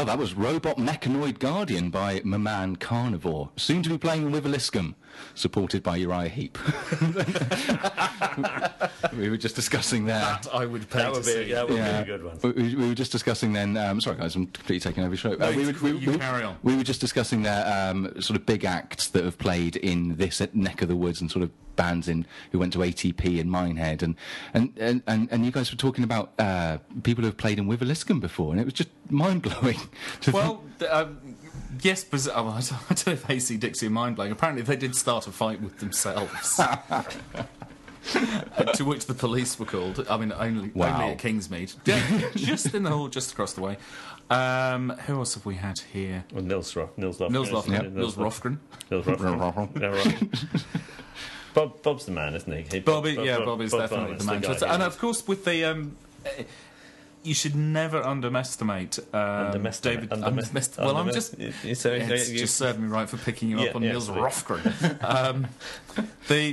Well, 0.00 0.06
that 0.06 0.18
was 0.18 0.32
Robot 0.32 0.78
Mechanoid 0.78 1.38
Guardian 1.40 1.90
by 1.90 2.22
my 2.24 2.38
man 2.38 2.76
Carnivore, 2.76 3.50
soon 3.58 3.82
to 3.82 3.90
be 3.90 3.98
playing 3.98 4.22
in 4.22 4.32
Wiveliscombe, 4.32 4.94
supported 5.34 5.82
by 5.82 5.98
Uriah 5.98 6.30
Heep. 6.30 6.56
we 9.14 9.28
were 9.28 9.36
just 9.36 9.56
discussing 9.56 10.06
there. 10.06 10.20
That 10.20 10.48
I 10.54 10.64
would 10.64 10.88
pay 10.88 11.00
That 11.00 11.04
to 11.08 11.12
would 11.12 11.24
be, 11.26 11.32
see. 11.32 11.52
that 11.52 11.68
would 11.68 11.76
Yeah. 11.76 12.02
be 12.02 12.10
a 12.12 12.16
good 12.16 12.24
one. 12.24 12.38
We, 12.42 12.50
we- 12.52 12.74
we 12.76 12.88
were 12.88 12.94
just 12.94 13.12
discussing 13.12 13.52
then. 13.52 13.76
Um, 13.76 14.00
sorry, 14.00 14.16
guys, 14.16 14.34
I'm 14.36 14.46
completely 14.46 14.80
taking 14.80 15.02
over 15.04 15.10
the 15.10 15.18
show. 15.18 15.32
Uh, 15.34 15.50
No, 15.50 15.52
we, 15.52 15.66
were, 15.66 15.74
we, 15.82 15.90
you 15.98 16.12
we- 16.12 16.18
carry 16.18 16.44
on. 16.44 16.56
we 16.62 16.74
were 16.76 16.82
just 16.84 17.02
discussing 17.02 17.42
there 17.42 17.90
um, 17.90 18.10
sort 18.22 18.40
of 18.40 18.46
big 18.46 18.64
acts 18.64 19.08
that 19.08 19.22
have 19.22 19.36
played 19.36 19.76
in 19.76 20.16
this 20.16 20.40
at 20.40 20.54
neck 20.54 20.80
of 20.80 20.88
the 20.88 20.96
woods 20.96 21.20
and 21.20 21.30
sort 21.30 21.42
of 21.42 21.50
bands 21.76 22.08
in 22.08 22.26
who 22.52 22.58
went 22.58 22.72
to 22.74 22.78
ATP 22.80 23.38
in 23.38 23.48
Minehead, 23.50 24.02
and 24.02 24.14
and, 24.54 24.72
and, 24.78 25.02
and, 25.06 25.28
and 25.30 25.44
you 25.46 25.50
guys 25.52 25.70
were 25.70 25.76
talking 25.78 26.04
about 26.04 26.32
uh, 26.38 26.76
people 27.02 27.22
who 27.22 27.26
have 27.26 27.36
played 27.38 27.58
in 27.58 27.66
Wiveliscombe 27.66 28.20
before, 28.20 28.52
and 28.52 28.60
it 28.60 28.64
was 28.64 28.74
just 28.74 28.88
mind 29.08 29.42
blowing. 29.42 29.78
Well, 30.32 30.62
um, 30.88 31.36
yes, 31.82 32.04
but 32.04 32.26
oh, 32.34 32.48
I 32.90 32.94
don't 32.94 33.06
know 33.06 33.12
if 33.14 33.28
AC 33.30 33.56
Dixie 33.56 33.86
are 33.86 33.90
mind 33.90 34.16
blowing. 34.16 34.32
Apparently, 34.32 34.62
they 34.62 34.76
did 34.76 34.94
start 34.96 35.26
a 35.26 35.32
fight 35.32 35.60
with 35.60 35.78
themselves. 35.78 36.56
to 38.74 38.84
which 38.84 39.06
the 39.06 39.14
police 39.14 39.58
were 39.58 39.66
called. 39.66 40.06
I 40.08 40.16
mean, 40.16 40.32
only, 40.32 40.70
Wow. 40.74 41.00
only 41.02 41.12
at 41.12 41.18
Kingsmead. 41.18 41.74
Yeah, 41.84 42.30
just 42.34 42.74
in 42.74 42.82
the 42.84 42.90
hall, 42.90 43.08
just 43.08 43.32
across 43.32 43.52
the 43.52 43.60
way. 43.60 43.76
Um, 44.30 44.90
who 45.06 45.16
else 45.18 45.34
have 45.34 45.44
we 45.44 45.56
had 45.56 45.80
here? 45.92 46.24
Well, 46.32 46.44
Nils 46.44 46.74
Roth, 46.76 46.96
Nils 46.96 47.18
Lofgren. 47.18 47.30
Nils 47.32 47.50
Lofgren. 47.50 47.84
it? 47.84 47.92
Nils 47.92 48.16
Rofgren. 48.16 48.58
Nils 48.90 49.04
Rofgren. 49.06 49.80
Yeah, 49.80 49.86
right. 49.88 50.64
Bob, 51.52 51.82
Bob's 51.82 52.06
the 52.06 52.12
man, 52.12 52.34
isn't 52.36 52.52
he? 52.52 52.62
he 52.70 52.80
Bobby, 52.80 53.16
Bob- 53.16 53.26
yeah, 53.26 53.38
Bob- 53.38 53.46
Bob 53.46 53.60
is 53.62 53.72
Bob 53.72 53.80
definitely 53.80 54.16
the 54.16 54.24
man. 54.24 54.42
yeah. 54.42 54.72
and 54.74 54.82
of 54.84 54.98
course, 54.98 55.26
with 55.26 55.44
the 55.44 55.64
um, 55.64 55.96
you 57.22 57.34
should 57.34 57.54
never 57.54 58.02
underestimate 58.02 58.98
um, 59.14 59.52
David. 59.82 60.08
underest- 60.10 60.78
well, 60.78 60.96
I'm 60.96 61.12
just. 61.12 61.38
you- 61.38 61.52
you- 61.62 61.74
so 61.74 61.92
you- 61.92 62.00
It's 62.02 62.30
you- 62.30 62.38
just 62.38 62.56
served 62.56 62.78
me 62.80 62.88
right 62.88 63.08
for 63.08 63.18
picking 63.18 63.50
you 63.50 63.60
Yeah, 63.60 63.68
up 63.70 63.76
on 63.76 63.82
yeah, 63.82 63.90
Niels. 63.90 64.08
Rofgren. 64.08 65.04
um, 65.04 65.46
the 66.28 66.52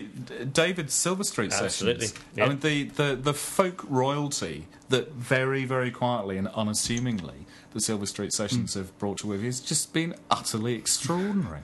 David 0.52 0.92
Silver 0.92 1.24
Street 1.24 1.54
Absolutely, 1.54 2.08
sessions. 2.08 2.26
yeah. 2.36 2.46
I 2.46 2.50
mean, 2.50 2.60
the, 2.60 2.84
the, 2.84 3.16
the 3.16 3.34
folk 3.34 3.86
royalty 3.88 4.68
that 4.90 5.14
very, 5.14 5.64
very 5.66 5.90
quietly 5.92 6.38
and 6.38 6.48
unassumingly 6.50 7.46
the 7.74 7.80
Silver 7.80 8.06
Street 8.06 8.34
sessions 8.34 8.74
Hmm. 8.74 8.80
have 8.80 8.98
brought 9.00 9.20
to 9.20 9.28
with 9.28 9.40
you 9.42 9.46
has 9.48 9.60
just 9.62 9.94
been 9.94 10.16
utterly 10.30 10.74
extraordinary. 10.76 11.62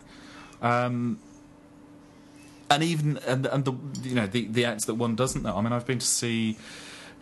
Um, 0.61 1.19
and 2.69 2.81
even 2.83 3.17
and, 3.27 3.45
and 3.47 3.65
the 3.65 3.73
you 4.01 4.15
know 4.15 4.25
the 4.27 4.45
the 4.47 4.65
acts 4.65 4.85
that 4.85 4.95
one 4.95 5.15
doesn't 5.15 5.43
know. 5.43 5.55
I 5.57 5.61
mean, 5.61 5.73
I've 5.73 5.85
been 5.85 5.99
to 5.99 6.05
see 6.05 6.57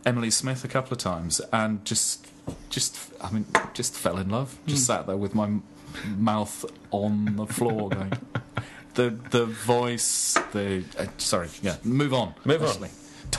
Emily 0.06 0.32
Smith 0.32 0.64
a 0.64 0.68
couple 0.68 0.94
of 0.94 1.00
times 1.00 1.42
and 1.52 1.84
just 1.86 2.28
just 2.70 2.98
I 3.22 3.32
mean 3.32 3.46
just 3.74 3.94
fell 3.94 4.18
in 4.18 4.30
love. 4.30 4.58
Just 4.66 4.86
sat 4.86 5.08
there 5.08 5.18
with 5.18 5.36
my 5.36 5.60
mouth 6.18 6.66
on 6.92 7.36
the 7.36 7.46
floor, 7.46 7.90
going 7.90 8.14
the 8.96 9.10
the 9.30 9.46
voice. 9.46 10.38
The 10.52 10.84
uh, 10.98 11.06
sorry, 11.18 11.50
yeah. 11.62 11.78
Move 11.84 12.14
on. 12.14 12.34
Move 12.46 12.64
on. 12.64 12.90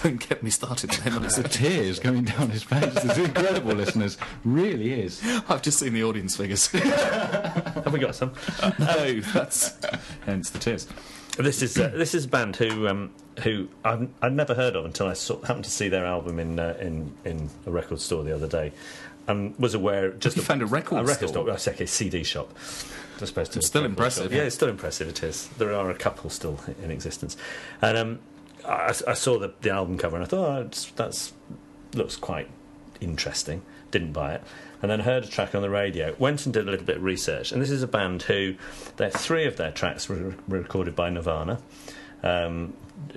Don't 0.02 0.26
get 0.26 0.42
me 0.42 0.50
started 0.50 0.90
with 0.90 1.06
Emily 1.06 1.28
The 1.28 1.46
tears 1.48 1.98
going 1.98 2.24
down 2.24 2.48
his 2.48 2.62
face. 2.62 2.96
It's 3.04 3.18
incredible, 3.18 3.74
listeners. 3.74 4.16
Really 4.42 4.90
is. 4.92 5.20
I've 5.48 5.60
just 5.60 5.78
seen 5.78 5.92
the 5.92 6.02
audience 6.02 6.34
figures. 6.34 6.66
Have 6.68 7.92
we 7.92 7.98
got 7.98 8.14
some? 8.14 8.32
no 8.78 9.20
that's 9.20 9.76
hence 10.24 10.50
the 10.50 10.58
tears. 10.58 10.88
This 11.38 11.62
is 11.62 11.78
uh, 11.78 11.88
this 11.94 12.14
is 12.14 12.24
a 12.24 12.28
band 12.28 12.56
who 12.56 12.88
um, 12.88 13.12
who 13.40 13.68
I've, 13.84 14.08
I'd 14.20 14.32
never 14.34 14.54
heard 14.54 14.76
of 14.76 14.84
until 14.84 15.06
I 15.08 15.14
saw, 15.14 15.40
happened 15.42 15.64
to 15.64 15.70
see 15.70 15.88
their 15.88 16.04
album 16.06 16.38
in 16.38 16.58
uh, 16.58 16.76
in 16.80 17.12
in 17.24 17.50
a 17.66 17.70
record 17.70 18.00
store 18.00 18.22
the 18.24 18.34
other 18.34 18.46
day, 18.48 18.72
and 19.26 19.58
was 19.58 19.74
aware 19.74 20.10
just 20.12 20.36
You 20.36 20.42
found 20.42 20.62
a 20.62 20.66
record 20.66 20.98
a 21.00 21.04
record 21.04 21.28
store? 21.28 21.44
store. 21.44 21.50
I 21.50 21.56
say 21.56 21.72
okay, 21.72 21.86
CD 21.86 22.22
shop. 22.24 22.50
As 23.20 23.30
opposed 23.30 23.52
to 23.52 23.58
It's 23.60 23.68
still 23.68 23.84
impressive. 23.84 24.24
shop. 24.24 24.32
Yeah, 24.32 24.42
it's 24.42 24.54
still 24.56 24.68
impressive. 24.68 25.08
It 25.08 25.22
is. 25.22 25.46
There 25.58 25.72
are 25.74 25.90
a 25.90 25.94
couple 25.94 26.28
still 26.30 26.58
in 26.82 26.90
existence, 26.90 27.36
and 27.80 27.96
um, 27.96 28.18
I, 28.66 28.94
I 29.06 29.14
saw 29.14 29.38
the, 29.38 29.52
the 29.60 29.70
album 29.70 29.96
cover 29.96 30.16
and 30.16 30.24
I 30.24 30.28
thought 30.28 30.48
oh, 30.48 30.70
that's 30.96 31.32
looks 31.94 32.16
quite 32.16 32.48
interesting. 33.00 33.62
Didn't 33.92 34.12
buy 34.12 34.34
it, 34.34 34.42
and 34.80 34.90
then 34.90 35.00
heard 35.00 35.24
a 35.24 35.26
track 35.28 35.54
on 35.54 35.62
the 35.62 35.70
radio. 35.70 36.16
Went 36.18 36.46
and 36.46 36.52
did 36.52 36.66
a 36.66 36.70
little 36.70 36.86
bit 36.86 36.96
of 36.96 37.02
research, 37.04 37.52
and 37.52 37.60
this 37.62 37.70
is 37.70 37.82
a 37.82 37.86
band 37.86 38.22
who, 38.22 38.54
their 38.96 39.10
three 39.10 39.44
of 39.46 39.56
their 39.56 39.70
tracks 39.70 40.08
were, 40.08 40.34
were 40.48 40.58
recorded 40.58 40.96
by 40.96 41.10
Nirvana. 41.10 41.60
Um, 42.22 42.72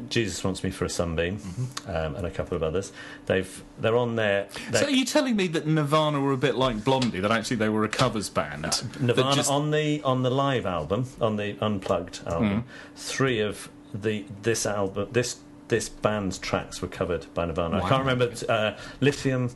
Jesus 0.09 0.43
wants 0.43 0.63
me 0.63 0.71
for 0.71 0.85
a 0.85 0.89
sunbeam, 0.89 1.39
um, 1.87 2.15
and 2.15 2.25
a 2.25 2.31
couple 2.31 2.55
of 2.55 2.63
others. 2.63 2.91
They've 3.25 3.63
they're 3.79 3.97
on 3.97 4.15
their. 4.15 4.47
their 4.71 4.81
So 4.81 4.87
are 4.87 4.91
you 4.91 5.05
telling 5.05 5.35
me 5.35 5.47
that 5.47 5.65
Nirvana 5.67 6.19
were 6.19 6.31
a 6.33 6.37
bit 6.37 6.55
like 6.55 6.83
Blondie? 6.83 7.19
That 7.19 7.31
actually 7.31 7.57
they 7.57 7.69
were 7.69 7.83
a 7.83 7.89
covers 7.89 8.29
band? 8.29 8.83
Nirvana 8.99 9.35
just- 9.35 9.49
on 9.49 9.71
the 9.71 10.01
on 10.03 10.23
the 10.23 10.29
live 10.29 10.65
album, 10.65 11.05
on 11.21 11.35
the 11.37 11.57
unplugged 11.61 12.21
album, 12.27 12.61
Hmm. 12.61 12.67
three 12.95 13.39
of 13.39 13.69
the 13.93 14.25
this 14.43 14.65
album 14.65 15.07
this 15.11 15.37
this 15.67 15.89
band's 15.89 16.37
tracks 16.37 16.81
were 16.81 16.87
covered 16.87 17.25
by 17.33 17.45
Nirvana. 17.45 17.83
I 17.83 17.89
can't 17.89 18.05
remember 18.05 18.31
uh, 18.49 18.73
Lithium, 19.01 19.49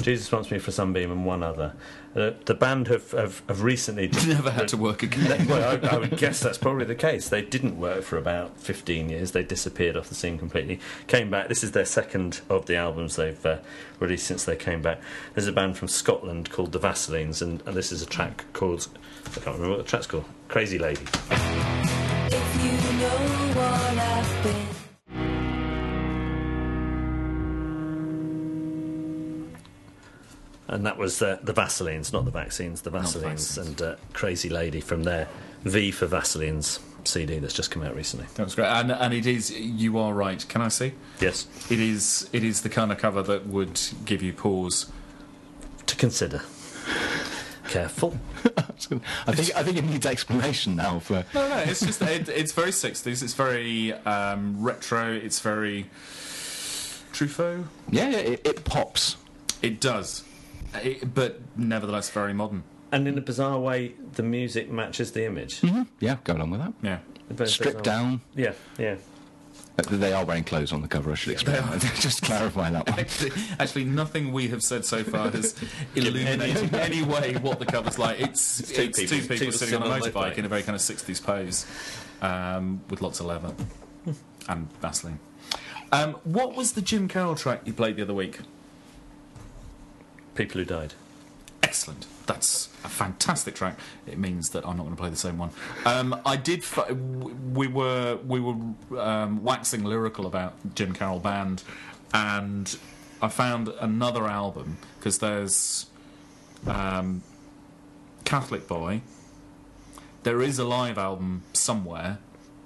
Jesus 0.00 0.30
wants 0.30 0.50
me 0.50 0.58
for 0.58 0.70
Sunbeam, 0.70 1.10
and 1.10 1.24
one 1.24 1.42
other. 1.42 1.74
Uh, 2.14 2.30
the 2.46 2.54
band 2.54 2.88
have 2.88 3.10
have, 3.12 3.42
have 3.48 3.62
recently 3.62 4.08
never 4.26 4.50
had 4.50 4.68
to 4.68 4.76
work 4.76 5.02
again. 5.02 5.46
well, 5.48 5.78
I, 5.82 5.88
I 5.88 5.98
would 5.98 6.16
guess 6.16 6.40
that's 6.40 6.58
probably 6.58 6.84
the 6.84 6.94
case. 6.94 7.28
They 7.28 7.42
didn't 7.42 7.78
work 7.78 8.02
for 8.02 8.16
about 8.16 8.58
15 8.58 9.08
years. 9.08 9.32
They 9.32 9.42
disappeared 9.42 9.96
off 9.96 10.08
the 10.08 10.14
scene 10.14 10.38
completely. 10.38 10.80
Came 11.06 11.30
back. 11.30 11.48
This 11.48 11.62
is 11.62 11.72
their 11.72 11.84
second 11.84 12.40
of 12.48 12.66
the 12.66 12.76
albums 12.76 13.16
they've 13.16 13.44
uh, 13.44 13.58
released 14.00 14.26
since 14.26 14.44
they 14.44 14.56
came 14.56 14.82
back. 14.82 15.00
There's 15.34 15.48
a 15.48 15.52
band 15.52 15.76
from 15.76 15.88
Scotland 15.88 16.50
called 16.50 16.72
the 16.72 16.80
Vaselines, 16.80 17.42
and, 17.42 17.62
and 17.66 17.76
this 17.76 17.92
is 17.92 18.02
a 18.02 18.06
track 18.06 18.44
called 18.52 18.88
I 19.26 19.40
can't 19.40 19.46
remember 19.58 19.76
what 19.76 19.84
the 19.84 19.90
track's 19.90 20.06
called. 20.06 20.24
Crazy 20.48 20.78
Lady. 20.78 21.04
And 30.68 30.84
that 30.84 30.98
was 30.98 31.22
uh, 31.22 31.38
the 31.42 31.54
Vaselines, 31.54 32.12
not 32.12 32.24
the 32.26 32.30
vaccines, 32.30 32.82
the 32.82 32.90
Vaselines, 32.90 33.58
Vaselines. 33.58 33.66
and 33.66 33.82
uh, 33.82 33.96
Crazy 34.12 34.48
Lady 34.50 34.80
from 34.80 35.04
their 35.04 35.26
V 35.64 35.90
for 35.90 36.06
Vaselines 36.06 36.78
CD 37.04 37.38
that's 37.38 37.54
just 37.54 37.70
come 37.70 37.82
out 37.82 37.96
recently. 37.96 38.26
That's 38.34 38.54
great, 38.54 38.66
and 38.66 38.92
and 38.92 39.14
it 39.14 39.24
is. 39.26 39.50
You 39.50 39.98
are 39.98 40.12
right. 40.12 40.46
Can 40.48 40.60
I 40.60 40.68
see? 40.68 40.92
Yes, 41.20 41.46
It 41.70 41.80
is. 41.80 42.28
It 42.32 42.44
is 42.44 42.60
the 42.62 42.68
kind 42.68 42.92
of 42.92 42.98
cover 42.98 43.22
that 43.22 43.46
would 43.46 43.80
give 44.04 44.22
you 44.22 44.32
pause. 44.34 44.92
to 45.86 45.96
consider. 45.96 46.42
Careful. 47.68 48.18
I 49.26 49.32
think 49.34 49.54
I 49.56 49.62
think 49.62 49.76
it 49.78 49.84
needs 49.84 50.06
explanation 50.06 50.76
now 50.76 51.00
for 51.00 51.24
No, 51.34 51.48
no. 51.48 51.56
It's 51.58 51.80
just. 51.80 52.00
It, 52.02 52.28
it's 52.28 52.52
very 52.52 52.72
sixties. 52.72 53.22
It's 53.22 53.34
very 53.34 53.92
um, 53.92 54.62
retro. 54.62 55.12
It's 55.12 55.40
very 55.40 55.86
Truffaut. 57.12 57.64
yeah, 57.90 58.10
yeah 58.10 58.18
it, 58.18 58.40
it 58.46 58.64
pops. 58.64 59.16
It 59.60 59.80
does, 59.80 60.22
it, 60.74 61.14
but 61.14 61.40
nevertheless 61.56 62.10
very 62.10 62.32
modern. 62.32 62.64
And 62.90 63.06
in 63.06 63.18
a 63.18 63.20
bizarre 63.20 63.58
way, 63.58 63.94
the 64.14 64.22
music 64.22 64.70
matches 64.70 65.12
the 65.12 65.26
image. 65.26 65.60
Yeah, 66.00 66.16
go 66.24 66.34
along 66.34 66.50
with 66.50 66.60
that. 66.60 66.72
Yeah. 66.82 66.98
Very 67.28 67.50
Stripped 67.50 67.82
bizarre- 67.84 68.00
down. 68.02 68.20
Yeah, 68.34 68.52
yeah. 68.78 68.96
Uh, 69.78 69.82
They 69.90 70.12
are 70.14 70.24
wearing 70.24 70.44
clothes 70.44 70.72
on 70.72 70.80
the 70.80 70.88
cover. 70.88 71.12
I 71.12 71.14
should 71.14 71.34
explain. 71.34 71.56
that. 71.56 71.80
Just 72.00 72.22
clarify 72.22 72.70
that 72.70 72.88
one. 72.88 72.98
Actually, 72.98 73.32
actually, 73.58 73.84
nothing 73.84 74.32
we 74.32 74.48
have 74.48 74.62
said 74.62 74.84
so 74.86 75.04
far 75.04 75.30
has 75.30 75.54
illuminated 75.94 76.62
in 76.64 76.74
any 76.76 77.02
way 77.02 77.34
what 77.36 77.58
the 77.58 77.66
cover's 77.66 77.98
like. 77.98 78.18
It's, 78.20 78.60
it's, 78.60 78.72
two 78.72 78.88
two, 78.88 79.04
people- 79.06 79.28
people, 79.28 79.36
two 79.46 79.52
sitting 79.52 79.74
on 79.76 79.82
a 79.82 79.84
sitting 79.84 79.92
on 79.92 79.92
a 79.92 80.00
motorbike 80.00 80.32
motorbike. 80.32 80.38
in 80.38 80.44
a 80.46 80.48
very 80.48 80.62
kind 80.62 80.74
of 80.74 80.80
60s 80.80 81.22
pose 81.22 81.66
um, 82.22 82.80
with 82.88 83.02
lots 83.02 83.20
of 83.20 83.26
leather 83.26 83.54
and 84.48 84.72
Vaseline. 84.80 85.20
Um, 85.92 86.14
what 86.24 86.54
was 86.56 86.72
the 86.72 86.80
Jim 86.82 87.06
Carroll 87.06 87.34
track 87.34 87.60
you 87.66 87.72
played 87.74 87.96
the 87.96 88.02
other 88.02 88.14
week? 88.14 88.40
People 90.38 90.60
who 90.60 90.64
died. 90.64 90.94
Excellent. 91.64 92.06
That's 92.26 92.68
a 92.84 92.88
fantastic 92.88 93.56
track. 93.56 93.76
It 94.06 94.18
means 94.18 94.50
that 94.50 94.64
I'm 94.64 94.76
not 94.76 94.84
going 94.84 94.94
to 94.94 95.00
play 95.00 95.10
the 95.10 95.16
same 95.16 95.36
one. 95.36 95.50
Um, 95.84 96.20
I 96.24 96.36
did. 96.36 96.60
F- 96.60 96.92
we 96.92 97.66
were 97.66 98.20
we 98.24 98.38
were 98.38 98.54
um, 99.00 99.42
waxing 99.42 99.82
lyrical 99.82 100.28
about 100.28 100.54
Jim 100.76 100.92
Carroll 100.92 101.18
Band, 101.18 101.64
and 102.14 102.78
I 103.20 103.26
found 103.26 103.66
another 103.80 104.28
album 104.28 104.78
because 105.00 105.18
there's 105.18 105.86
um, 106.68 107.24
Catholic 108.24 108.68
Boy. 108.68 109.00
There 110.22 110.40
is 110.40 110.60
a 110.60 110.64
live 110.64 110.98
album 110.98 111.42
somewhere 111.52 112.18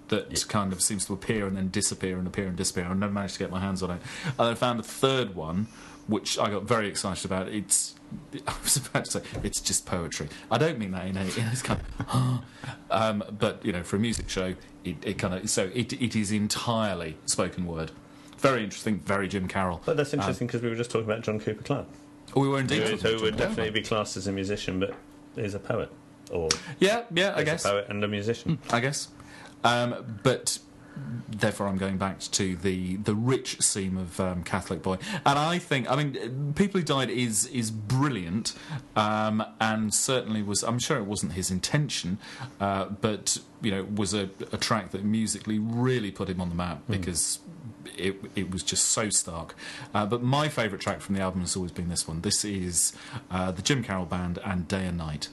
that 0.08 0.46
kind 0.46 0.74
of 0.74 0.82
seems 0.82 1.06
to 1.06 1.14
appear 1.14 1.46
and 1.46 1.56
then 1.56 1.70
disappear 1.70 2.18
and 2.18 2.26
appear 2.26 2.46
and 2.48 2.56
disappear. 2.56 2.84
I 2.84 2.92
never 2.92 3.12
managed 3.12 3.34
to 3.34 3.38
get 3.38 3.50
my 3.50 3.60
hands 3.60 3.82
on 3.82 3.92
it. 3.92 4.02
And 4.38 4.48
I 4.48 4.54
found 4.54 4.78
a 4.78 4.82
third 4.82 5.34
one, 5.34 5.68
which 6.06 6.38
I 6.38 6.50
got 6.50 6.64
very 6.64 6.88
excited 6.88 7.24
about. 7.24 7.48
It's 7.48 7.94
I 8.46 8.54
was 8.62 8.76
about 8.76 9.04
to 9.06 9.10
say 9.10 9.22
it's 9.42 9.60
just 9.60 9.86
poetry. 9.86 10.28
I 10.50 10.58
don't 10.58 10.78
mean 10.78 10.90
that 10.92 11.06
in 11.06 11.16
a, 11.16 11.22
in 11.22 11.46
a 11.48 11.56
kind 11.62 11.80
of, 11.98 12.40
um, 12.90 13.24
but 13.38 13.64
you 13.64 13.72
know, 13.72 13.82
for 13.82 13.96
a 13.96 13.98
music 13.98 14.28
show, 14.28 14.54
it, 14.84 14.96
it 15.02 15.18
kind 15.18 15.34
of 15.34 15.48
so 15.48 15.70
it 15.74 15.92
it 15.94 16.14
is 16.16 16.30
entirely 16.32 17.16
spoken 17.26 17.66
word. 17.66 17.90
Very 18.38 18.64
interesting, 18.64 18.98
very 19.00 19.28
Jim 19.28 19.46
Carroll. 19.48 19.80
But 19.84 19.96
that's 19.96 20.12
interesting 20.12 20.48
because 20.48 20.62
we 20.62 20.68
were 20.68 20.74
just 20.74 20.90
talking 20.90 21.08
about 21.08 21.22
John 21.22 21.38
Cooper 21.38 21.62
Clarke, 21.62 21.86
Oh, 22.34 22.40
we 22.40 22.48
were 22.48 22.58
indeed. 22.58 22.82
who, 22.82 22.96
who 22.96 23.22
would 23.22 23.36
definitely 23.36 23.70
be 23.70 23.82
classed 23.82 24.16
as 24.16 24.26
a 24.26 24.32
musician, 24.32 24.80
but 24.80 24.94
is 25.36 25.54
a 25.54 25.58
poet, 25.60 25.90
or 26.30 26.48
Yeah, 26.80 27.04
yeah, 27.14 27.34
I 27.36 27.44
guess. 27.44 27.64
a 27.64 27.68
poet 27.68 27.86
and 27.88 28.02
a 28.02 28.08
musician. 28.08 28.58
I 28.70 28.80
guess. 28.80 29.08
Um, 29.64 30.18
but 30.24 30.58
therefore, 31.28 31.66
I'm 31.66 31.78
going 31.78 31.98
back 31.98 32.20
to 32.20 32.56
the 32.56 32.96
the 32.96 33.14
rich 33.14 33.60
seam 33.60 33.96
of 33.96 34.18
um, 34.20 34.42
Catholic 34.42 34.82
Boy, 34.82 34.98
and 35.26 35.38
I 35.38 35.58
think, 35.58 35.90
I 35.90 35.96
mean, 35.96 36.54
People 36.54 36.80
Who 36.80 36.84
Died 36.84 37.10
is 37.10 37.46
is 37.46 37.70
brilliant, 37.70 38.54
um, 38.96 39.44
and 39.60 39.92
certainly 39.92 40.42
was. 40.42 40.62
I'm 40.62 40.78
sure 40.78 40.96
it 40.98 41.04
wasn't 41.04 41.32
his 41.32 41.50
intention, 41.50 42.18
uh, 42.60 42.86
but 42.86 43.38
you 43.60 43.70
know, 43.70 43.84
was 43.84 44.14
a, 44.14 44.30
a 44.52 44.56
track 44.56 44.90
that 44.90 45.04
musically 45.04 45.58
really 45.58 46.10
put 46.10 46.28
him 46.28 46.40
on 46.40 46.48
the 46.48 46.54
map 46.54 46.82
because. 46.88 47.40
It, 47.98 48.22
it 48.34 48.50
was 48.50 48.62
just 48.62 48.86
so 48.86 49.10
stark. 49.10 49.54
Uh, 49.92 50.06
but 50.06 50.22
my 50.22 50.48
favourite 50.48 50.80
track 50.80 51.02
from 51.02 51.14
the 51.14 51.20
album 51.20 51.42
has 51.42 51.56
always 51.56 51.72
been 51.72 51.88
this 51.88 52.08
one. 52.08 52.22
This 52.22 52.42
is 52.42 52.94
uh, 53.30 53.50
the 53.50 53.60
Jim 53.60 53.82
Carroll 53.82 54.06
Band 54.06 54.38
and 54.44 54.66
Day 54.66 54.86
and 54.86 54.96
Night. 54.96 55.28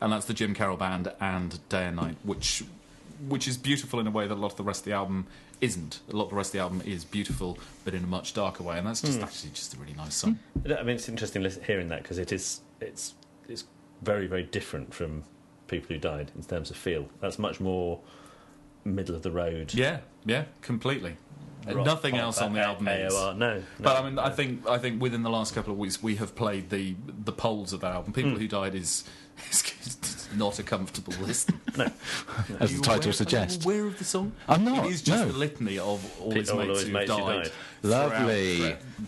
And 0.00 0.12
that's 0.12 0.26
the 0.26 0.34
Jim 0.34 0.54
Carroll 0.54 0.76
Band 0.76 1.12
and 1.20 1.58
Day 1.68 1.86
and 1.86 1.96
Night, 1.96 2.16
which 2.24 2.62
which 3.28 3.46
is 3.46 3.56
beautiful 3.58 4.00
in 4.00 4.06
a 4.06 4.10
way 4.10 4.26
that 4.26 4.34
a 4.34 4.40
lot 4.40 4.52
of 4.52 4.56
the 4.56 4.62
rest 4.62 4.80
of 4.80 4.84
the 4.86 4.92
album 4.92 5.26
isn't. 5.60 6.00
A 6.10 6.16
lot 6.16 6.24
of 6.24 6.30
the 6.30 6.36
rest 6.36 6.48
of 6.48 6.52
the 6.54 6.58
album 6.60 6.82
is 6.86 7.04
beautiful, 7.04 7.58
but 7.84 7.92
in 7.92 8.02
a 8.04 8.06
much 8.06 8.32
darker 8.32 8.62
way, 8.62 8.78
and 8.78 8.86
that's 8.86 9.02
just 9.02 9.20
actually 9.20 9.50
just 9.50 9.74
a 9.74 9.78
really 9.78 9.92
nice 9.94 10.14
song. 10.14 10.38
I 10.64 10.82
mean, 10.82 10.96
it's 10.96 11.08
interesting 11.08 11.44
hearing 11.66 11.88
that 11.88 12.02
because 12.02 12.18
it 12.18 12.32
is 12.32 12.60
it's 12.80 13.14
it's 13.48 13.64
very, 14.02 14.26
very 14.26 14.44
different 14.44 14.94
from 14.94 15.24
people 15.68 15.94
who 15.94 15.98
died 16.00 16.30
in 16.34 16.42
terms 16.42 16.70
of 16.70 16.76
feel. 16.78 17.08
That's 17.20 17.38
much 17.38 17.60
more 17.60 18.00
middle 18.84 19.14
of 19.14 19.20
the 19.22 19.30
road. 19.30 19.74
Yeah, 19.74 19.98
yeah, 20.24 20.44
completely. 20.62 21.16
Rock, 21.66 21.84
Nothing 21.84 22.12
pop, 22.12 22.20
else 22.22 22.40
on 22.40 22.54
the 22.54 22.60
album 22.60 22.88
is. 22.88 23.12
AOR. 23.12 23.36
No, 23.36 23.56
no, 23.58 23.62
But 23.80 24.02
I 24.02 24.08
mean, 24.08 24.18
I 24.18 24.30
think 24.30 24.66
I 24.66 24.78
think 24.78 25.02
within 25.02 25.22
the 25.22 25.28
last 25.30 25.54
couple 25.54 25.72
of 25.74 25.78
weeks 25.78 26.02
we 26.02 26.16
have 26.16 26.34
played 26.34 26.70
the 26.70 26.94
the 27.24 27.32
polls 27.32 27.74
of 27.74 27.80
that 27.80 27.92
album. 27.92 28.14
People 28.14 28.30
Hmm. 28.30 28.38
who 28.38 28.48
died 28.48 28.74
is, 28.74 29.04
is 29.50 30.28
not 30.36 30.58
a 30.58 30.62
comfortable 30.62 31.12
listen. 31.20 31.60
no. 31.76 31.90
As 32.60 32.72
Are 32.72 32.76
the 32.76 32.82
title 32.82 33.02
aware- 33.04 33.12
suggests. 33.12 33.64
Are 33.66 33.70
you 33.72 33.78
aware 33.80 33.86
of 33.88 33.98
the 33.98 34.04
song? 34.04 34.32
I'm 34.48 34.64
not, 34.64 34.86
It 34.86 34.92
is 34.92 35.02
just 35.02 35.24
no. 35.26 35.30
a 35.30 35.36
litany 35.36 35.78
of 35.78 36.20
all 36.20 36.30
Pe- 36.32 36.38
his 36.40 36.50
all 36.50 36.58
mates, 36.58 36.78
his 36.80 36.88
who, 36.88 36.92
mates 36.94 37.10
who 37.10 37.18
died. 37.18 37.42
died. 37.44 37.52
Lovely. 37.82 38.60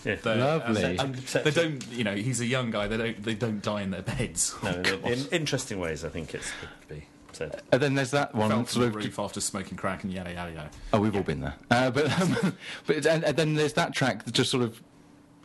Yeah. 0.05 0.15
their- 0.17 0.37
Lovely. 0.37 0.97
and 0.99 1.15
they 1.17 1.51
don't, 1.51 1.87
you 1.93 2.05
know, 2.05 2.15
he's 2.15 2.41
a 2.41 2.47
young 2.47 2.71
guy. 2.71 2.89
They 2.89 2.97
don't, 2.97 3.23
they 3.23 3.35
don't 3.35 3.63
die 3.63 3.83
in 3.83 3.91
their 3.91 4.03
beds. 4.03 4.55
No, 4.63 4.83
Oh, 5.05 5.09
in, 5.09 5.27
interesting 5.31 5.79
ways, 5.79 6.05
I 6.05 6.09
think 6.09 6.35
it's 6.35 6.51
to 6.51 6.95
be 6.95 7.05
said. 7.33 7.63
And 7.71 7.81
then 7.81 7.95
there's 7.95 8.11
that 8.11 8.35
one 8.35 8.49
Fell 8.51 8.59
from 8.59 8.67
sort 8.67 8.93
the 8.93 8.99
of 8.99 9.05
roof 9.05 9.19
after 9.19 9.41
smoking 9.41 9.77
crack 9.79 10.03
and 10.05 10.13
yada 10.13 10.33
yada 10.33 10.53
yada. 10.53 10.71
Oh, 10.93 11.01
we've 11.01 11.15
all 11.17 11.23
been 11.23 11.41
there. 11.41 11.55
Uh, 11.71 11.91
but 11.91 12.21
um, 12.21 12.57
but 12.87 13.07
and, 13.07 13.25
and 13.25 13.37
then 13.37 13.55
there's 13.55 13.73
that 13.75 13.95
track 13.95 14.25
that 14.25 14.35
just 14.35 14.51
sort 14.51 14.63
of 14.65 14.83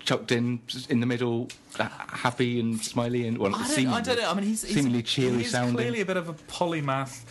chucked 0.08 0.32
in 0.32 0.62
in 0.90 1.02
the 1.02 1.06
middle, 1.06 1.50
uh, 1.80 1.90
happy 2.08 2.60
and 2.60 2.82
smiley 2.82 3.28
and 3.28 3.38
well, 3.38 3.54
I 3.54 3.60
don't, 3.60 3.68
seemingly, 3.68 3.98
I 3.98 4.02
don't 4.02 4.18
know. 4.18 4.32
I 4.32 4.34
mean, 4.34 4.46
he's, 4.46 4.64
he's 4.64 4.76
seemingly 4.76 5.04
cheery 5.04 5.40
he's 5.40 5.52
sounding. 5.52 5.76
clearly 5.76 6.00
a 6.00 6.06
bit 6.06 6.16
of 6.16 6.30
a 6.30 6.34
polymath, 6.34 7.26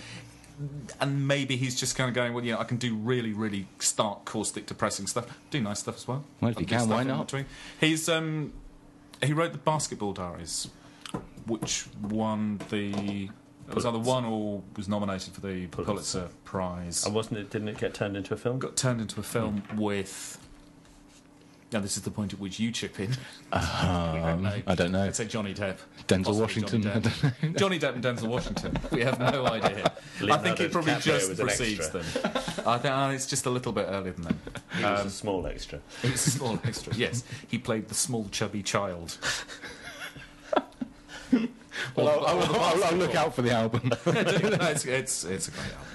and 1.00 1.26
maybe 1.26 1.56
he's 1.56 1.74
just 1.74 1.96
kind 1.96 2.08
of 2.08 2.14
going, 2.14 2.34
well, 2.34 2.44
you 2.44 2.52
know, 2.52 2.58
I 2.58 2.64
can 2.64 2.76
do 2.76 2.94
really, 2.94 3.32
really 3.32 3.66
stark, 3.78 4.26
caustic, 4.26 4.66
depressing 4.66 5.06
stuff. 5.06 5.26
Do 5.50 5.60
nice 5.60 5.80
stuff 5.80 5.96
as 5.96 6.06
well. 6.06 6.24
Well, 6.40 6.50
if 6.50 6.60
you 6.60 6.66
can, 6.66 6.88
why 6.88 7.02
not? 7.02 7.26
between. 7.26 7.46
He's 7.80 8.10
um, 8.10 8.52
he 9.24 9.32
wrote 9.32 9.52
the 9.52 9.58
Basketball 9.58 10.12
Diaries, 10.12 10.68
which 11.46 11.86
won 12.02 12.60
the. 12.68 13.30
It 13.68 13.74
was 13.74 13.84
either 13.84 13.98
won 13.98 14.24
or 14.24 14.62
was 14.76 14.86
nominated 14.86 15.34
for 15.34 15.40
the 15.40 15.66
Pulitzer. 15.66 15.86
Pulitzer 15.86 16.28
Prize. 16.44 17.04
And 17.04 17.14
wasn't 17.14 17.40
it? 17.40 17.50
Didn't 17.50 17.68
it 17.68 17.78
get 17.78 17.94
turned 17.94 18.16
into 18.16 18.32
a 18.32 18.36
film? 18.36 18.60
got 18.60 18.76
turned 18.76 19.00
into 19.00 19.18
a 19.18 19.24
film 19.24 19.62
with. 19.76 20.38
Now 21.72 21.80
this 21.80 21.96
is 21.96 22.02
the 22.04 22.10
point 22.10 22.32
at 22.32 22.38
which 22.38 22.60
you 22.60 22.70
chip 22.70 23.00
in. 23.00 23.10
Um, 23.52 24.46
I 24.66 24.74
don't 24.76 24.92
know. 24.92 25.02
I'd 25.04 25.16
say 25.16 25.24
Johnny 25.24 25.52
Depp, 25.52 25.76
Denzel 26.06 26.24
Possibly 26.24 26.40
Washington. 26.40 26.82
Johnny 26.82 27.00
Depp. 27.00 27.58
Johnny 27.58 27.78
Depp 27.78 27.94
and 27.94 28.04
Denzel 28.04 28.28
Washington. 28.28 28.78
We 28.92 29.02
have 29.02 29.18
no 29.18 29.46
idea. 29.46 29.92
I 30.22 30.38
think 30.38 30.58
he 30.58 30.64
Leonardo 30.64 30.68
probably 30.68 30.92
DiCaprio 30.92 31.02
just 31.04 31.40
precedes 31.40 31.90
them. 31.90 32.04
I 32.66 32.78
think 32.78 32.94
uh, 32.94 33.10
it's 33.12 33.26
just 33.26 33.46
a 33.46 33.50
little 33.50 33.72
bit 33.72 33.86
earlier 33.90 34.12
than 34.12 34.24
that. 34.24 34.34
He 34.76 34.82
was 34.84 35.06
a 35.06 35.10
small 35.10 35.46
extra. 35.46 35.80
He 36.02 36.10
was 36.10 36.26
a 36.26 36.30
small 36.30 36.58
extra. 36.64 36.94
Yes, 36.94 37.24
he 37.48 37.58
played 37.58 37.88
the 37.88 37.94
small 37.94 38.28
chubby 38.30 38.62
child. 38.62 39.18
Well, 41.94 42.08
I'll, 42.08 42.26
I'll, 42.26 42.56
I'll, 42.60 42.84
I'll 42.84 42.94
look 42.94 43.14
out 43.14 43.34
for 43.34 43.42
the 43.42 43.52
album. 43.52 43.90
No, 44.06 44.12
it's, 44.70 44.84
it's, 44.86 45.24
it's 45.24 45.48
a 45.48 45.50
great 45.50 45.64
album. 45.72 45.86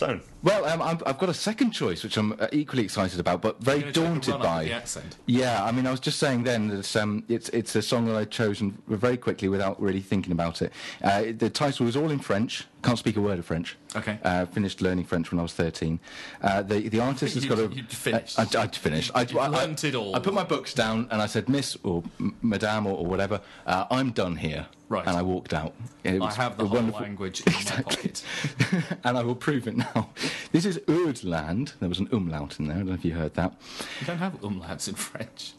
So, 0.00 0.18
well, 0.42 0.64
um, 0.64 0.80
I'm, 0.80 0.98
I've 1.04 1.18
got 1.18 1.28
a 1.28 1.34
second 1.34 1.72
choice, 1.72 2.02
which 2.02 2.16
I'm 2.16 2.32
uh, 2.40 2.46
equally 2.52 2.82
excited 2.84 3.20
about, 3.20 3.42
but 3.42 3.62
very 3.62 3.80
You're 3.80 3.92
gonna 3.92 4.14
take 4.18 4.28
a 4.28 4.38
daunted 4.38 4.42
by. 4.42 4.64
the 4.64 4.72
accent. 4.72 5.18
Yeah, 5.26 5.62
I 5.62 5.72
mean, 5.72 5.86
I 5.86 5.90
was 5.90 6.00
just 6.00 6.18
saying 6.18 6.44
then 6.44 6.68
that 6.68 6.78
it's, 6.78 6.96
um, 6.96 7.22
it's, 7.28 7.50
it's 7.50 7.76
a 7.76 7.82
song 7.82 8.06
that 8.06 8.16
I'd 8.16 8.30
chosen 8.30 8.80
very 8.88 9.18
quickly 9.18 9.50
without 9.50 9.78
really 9.78 10.00
thinking 10.00 10.32
about 10.32 10.62
it. 10.62 10.72
Uh, 11.02 11.24
the 11.36 11.50
title 11.50 11.84
was 11.84 11.96
all 11.96 12.10
in 12.10 12.18
French. 12.18 12.64
Can't 12.82 12.98
speak 12.98 13.16
a 13.16 13.20
word 13.20 13.38
of 13.38 13.44
French. 13.44 13.76
Okay. 13.94 14.18
Uh, 14.22 14.46
finished 14.46 14.80
learning 14.80 15.04
French 15.04 15.30
when 15.30 15.38
I 15.38 15.42
was 15.42 15.52
13. 15.52 16.00
Uh, 16.40 16.62
the, 16.62 16.88
the 16.88 17.00
artist 17.00 17.34
has 17.34 17.44
got 17.44 17.58
a. 17.58 17.66
you'd 17.66 17.90
finished. 17.90 18.38
I, 18.38 18.46
I'd 18.62 18.74
finished. 18.74 19.10
I, 19.14 19.24
learnt 19.24 19.84
it 19.84 19.94
all. 19.94 20.16
I 20.16 20.18
put 20.18 20.32
my 20.32 20.44
books 20.44 20.72
down 20.72 21.06
and 21.10 21.20
I 21.20 21.26
said, 21.26 21.48
Miss 21.48 21.76
or 21.82 22.02
M- 22.18 22.34
Madame 22.40 22.86
or, 22.86 22.96
or 22.96 23.04
whatever, 23.06 23.40
uh, 23.66 23.86
I'm 23.90 24.12
done 24.12 24.36
here. 24.36 24.66
Right. 24.88 25.06
And 25.06 25.16
I 25.16 25.22
walked 25.22 25.52
out. 25.52 25.74
It 26.04 26.22
I 26.22 26.32
have 26.32 26.56
the 26.56 26.66
whole 26.66 26.76
wonderful- 26.78 27.02
language 27.02 27.40
in 27.46 27.52
my 27.52 27.82
pocket. 27.82 28.24
and 29.04 29.18
I 29.18 29.22
will 29.22 29.36
prove 29.36 29.68
it 29.68 29.76
now. 29.76 30.10
This 30.52 30.64
is 30.64 30.78
Ödland. 30.78 31.74
There 31.80 31.88
was 31.88 31.98
an 31.98 32.08
umlaut 32.12 32.58
in 32.58 32.66
there. 32.66 32.76
I 32.76 32.78
don't 32.80 32.88
know 32.88 32.94
if 32.94 33.04
you 33.04 33.12
heard 33.12 33.34
that. 33.34 33.52
You 34.00 34.06
don't 34.06 34.18
have 34.18 34.40
umlauts 34.40 34.88
in 34.88 34.94
French. 34.94 35.52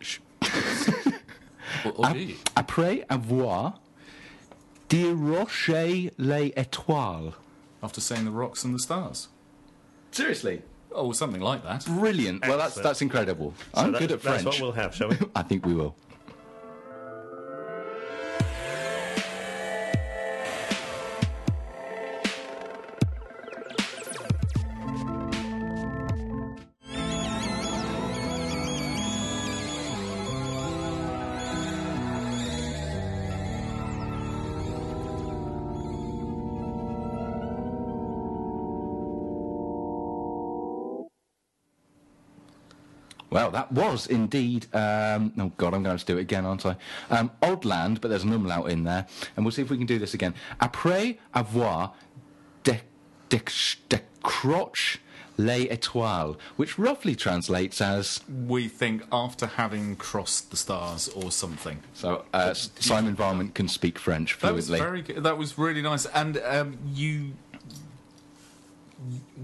Shh. 0.00 0.18
or, 1.84 1.92
or 1.96 2.10
do 2.12 2.18
you? 2.18 2.36
Après 2.56 3.04
avoir 3.08 3.74
déroché 4.88 6.10
les 6.18 6.52
étoiles. 6.56 7.32
After 7.82 8.00
saying 8.00 8.24
the 8.24 8.30
rocks 8.30 8.64
and 8.64 8.74
the 8.74 8.78
stars. 8.80 9.28
Seriously? 10.10 10.62
Oh, 10.92 11.12
something 11.12 11.40
like 11.40 11.62
that. 11.64 11.84
Brilliant. 11.86 12.46
Well, 12.46 12.58
that's 12.58 12.74
that's 12.74 13.02
incredible. 13.02 13.54
so 13.74 13.82
I'm 13.82 13.92
that- 13.92 13.98
good 14.00 14.12
at 14.12 14.20
French. 14.20 14.44
That's 14.44 14.56
French. 14.56 14.60
what 14.62 14.74
we'll 14.76 14.82
have, 14.82 14.94
shall 14.94 15.08
we? 15.10 15.16
I 15.36 15.42
think 15.42 15.64
we 15.66 15.74
will. 15.74 15.94
Well, 43.38 43.52
that 43.52 43.70
was 43.70 44.08
indeed. 44.08 44.66
Um, 44.74 45.32
oh 45.38 45.52
God, 45.56 45.68
I'm 45.68 45.84
going 45.84 45.84
to 45.84 45.90
have 45.90 46.00
to 46.00 46.06
do 46.06 46.18
it 46.18 46.22
again, 46.22 46.44
aren't 46.44 46.66
I? 46.66 46.74
Um, 47.08 47.30
Ödland, 47.40 48.00
but 48.00 48.08
there's 48.08 48.24
an 48.24 48.32
umlaut 48.32 48.68
in 48.68 48.82
there, 48.82 49.06
and 49.36 49.44
we'll 49.44 49.52
see 49.52 49.62
if 49.62 49.70
we 49.70 49.76
can 49.78 49.86
do 49.86 49.98
this 50.00 50.12
again. 50.12 50.34
Après 50.60 51.18
avoir 51.32 51.92
dé- 52.64 52.80
dé- 53.30 53.76
décroché 53.88 54.98
les 55.36 55.66
étoiles, 55.66 56.36
which 56.56 56.80
roughly 56.80 57.14
translates 57.14 57.80
as. 57.80 58.20
We 58.28 58.66
think 58.66 59.04
after 59.12 59.46
having 59.46 59.94
crossed 59.94 60.50
the 60.50 60.56
stars 60.56 61.06
or 61.08 61.30
something. 61.30 61.78
So 61.94 62.24
uh, 62.34 62.54
Simon 62.54 63.14
Varmint 63.14 63.54
can 63.54 63.68
speak 63.68 64.00
French 64.00 64.32
fluently. 64.32 64.62
That 64.62 64.72
was 64.72 64.80
very 64.80 65.02
good. 65.02 65.22
That 65.22 65.38
was 65.38 65.56
really 65.56 65.82
nice. 65.82 66.06
And 66.06 66.38
um, 66.44 66.78
you. 66.92 67.34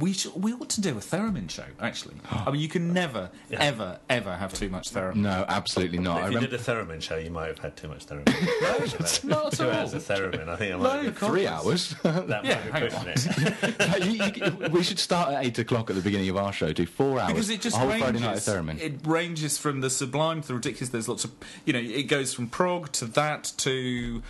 We 0.01 0.13
should, 0.13 0.35
we 0.35 0.53
ought 0.53 0.69
to 0.71 0.81
do 0.81 0.91
a 0.99 1.01
theremin 1.01 1.49
show. 1.49 1.63
Actually, 1.81 2.17
I 2.31 2.51
mean, 2.51 2.61
you 2.61 2.69
can 2.69 2.93
never, 2.93 3.31
ever, 3.53 4.01
ever 4.11 4.35
have 4.35 4.53
too 4.53 4.69
much 4.69 4.91
theremin. 4.91 5.17
No, 5.17 5.45
absolutely 5.49 5.99
not. 5.99 6.17
I 6.17 6.27
If 6.27 6.33
you 6.33 6.37
remember 6.39 6.57
did 6.57 6.61
a 6.69 6.71
theremin 6.73 7.01
show, 7.01 7.17
you 7.17 7.31
might 7.31 7.47
have 7.47 7.61
had 7.61 7.77
too 7.77 7.87
much 7.87 8.07
theremin. 8.07 9.25
Not 9.25 9.53
Two 9.53 9.71
at 9.71 9.77
hours 9.79 9.91
all. 9.93 9.97
of 9.99 10.05
theremin, 10.09 10.49
I 10.49 10.57
think 10.57 10.75
I 10.75 10.77
No, 10.77 10.83
might 10.83 11.03
be, 11.03 11.11
three 11.13 11.47
hours. 11.47 11.91
that 12.03 12.45
Yeah, 12.45 12.57
might 12.57 12.65
be 12.65 12.71
hang 12.73 12.83
pushing 12.83 12.99
on. 12.99 13.09
it. 13.09 14.05
You- 14.05 14.47
you- 14.65 14.69
we 14.71 14.83
should 14.83 14.99
start 14.99 15.33
at 15.33 15.45
eight 15.45 15.59
o'clock 15.61 15.89
at 15.91 15.97
the 15.97 16.03
beginning 16.03 16.29
of 16.31 16.37
our 16.37 16.53
show. 16.53 16.73
Do 16.73 16.85
four 16.87 17.21
hours. 17.21 17.33
Because 17.33 17.51
it 17.51 17.61
just 17.61 17.77
a 17.77 17.79
whole 17.79 17.89
ranges. 17.91 18.05
Friday 18.11 18.21
night 18.21 18.37
of 18.37 18.43
theremin. 18.43 18.81
It 18.81 18.95
ranges 19.07 19.57
from 19.59 19.81
the 19.83 19.91
sublime 19.91 20.43
to 20.43 20.49
the 20.49 20.55
ridiculous. 20.55 20.89
There's 20.89 21.09
lots 21.09 21.25
of, 21.25 21.31
you 21.65 21.73
know, 21.73 21.79
it 21.79 22.05
goes 22.05 22.35
from 22.35 22.49
prog 22.49 22.91
to 22.93 23.05
that 23.07 23.53
to, 23.59 24.23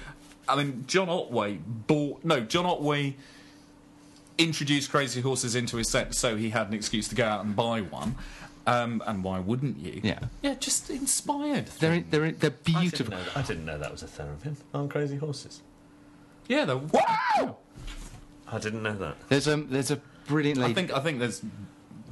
I 0.49 0.57
mean, 0.57 0.85
John 0.87 1.09
Otway 1.09 1.59
bought 1.65 2.25
no, 2.25 2.41
John 2.41 2.67
Otway 2.67 3.17
introduced 4.39 4.91
Crazy 4.91 5.21
Horses 5.21 5.55
into 5.55 5.77
his 5.77 5.91
set, 5.91 6.15
so 6.15 6.37
he 6.37 6.51
had 6.51 6.69
an 6.69 6.75
excuse 6.75 7.09
to 7.09 7.15
go 7.15 7.25
out 7.25 7.45
and 7.45 7.55
buy 7.55 7.81
one. 7.81 8.17
Um, 8.67 9.03
and 9.07 9.23
why 9.23 9.41
wouldn't 9.41 9.79
you? 9.79 10.01
Yeah. 10.03 10.21
yeah, 10.43 10.55
just 10.55 10.89
inspired. 10.89 11.67
They're 11.67 12.01
they're 12.11 12.33
they're 12.33 12.51
I 12.51 12.63
didn't, 12.65 12.81
beautiful. 12.81 13.11
know 13.13 13.23
that, 13.23 13.37
I 13.37 13.43
didn't 13.43 13.65
know 13.67 13.79
that 13.79 13.93
was 13.93 14.03
a 14.03 14.07
theremin 14.07 14.57
on 14.73 14.89
Crazy 14.89 15.17
Horses. 15.17 15.61
Yeah, 16.49 16.65
they're 16.65 16.79
wow. 16.79 17.59
I 18.51 18.59
didn't 18.59 18.83
know 18.83 18.97
that. 18.97 19.17
There's 19.29 19.49
a 19.49 19.57
there's 19.57 19.91
a 19.91 20.01
brilliant 20.27 20.59
lady. 20.59 20.73
I 20.73 20.75
think 20.75 20.93
I 20.93 21.01
think 21.01 21.19
there's 21.19 21.43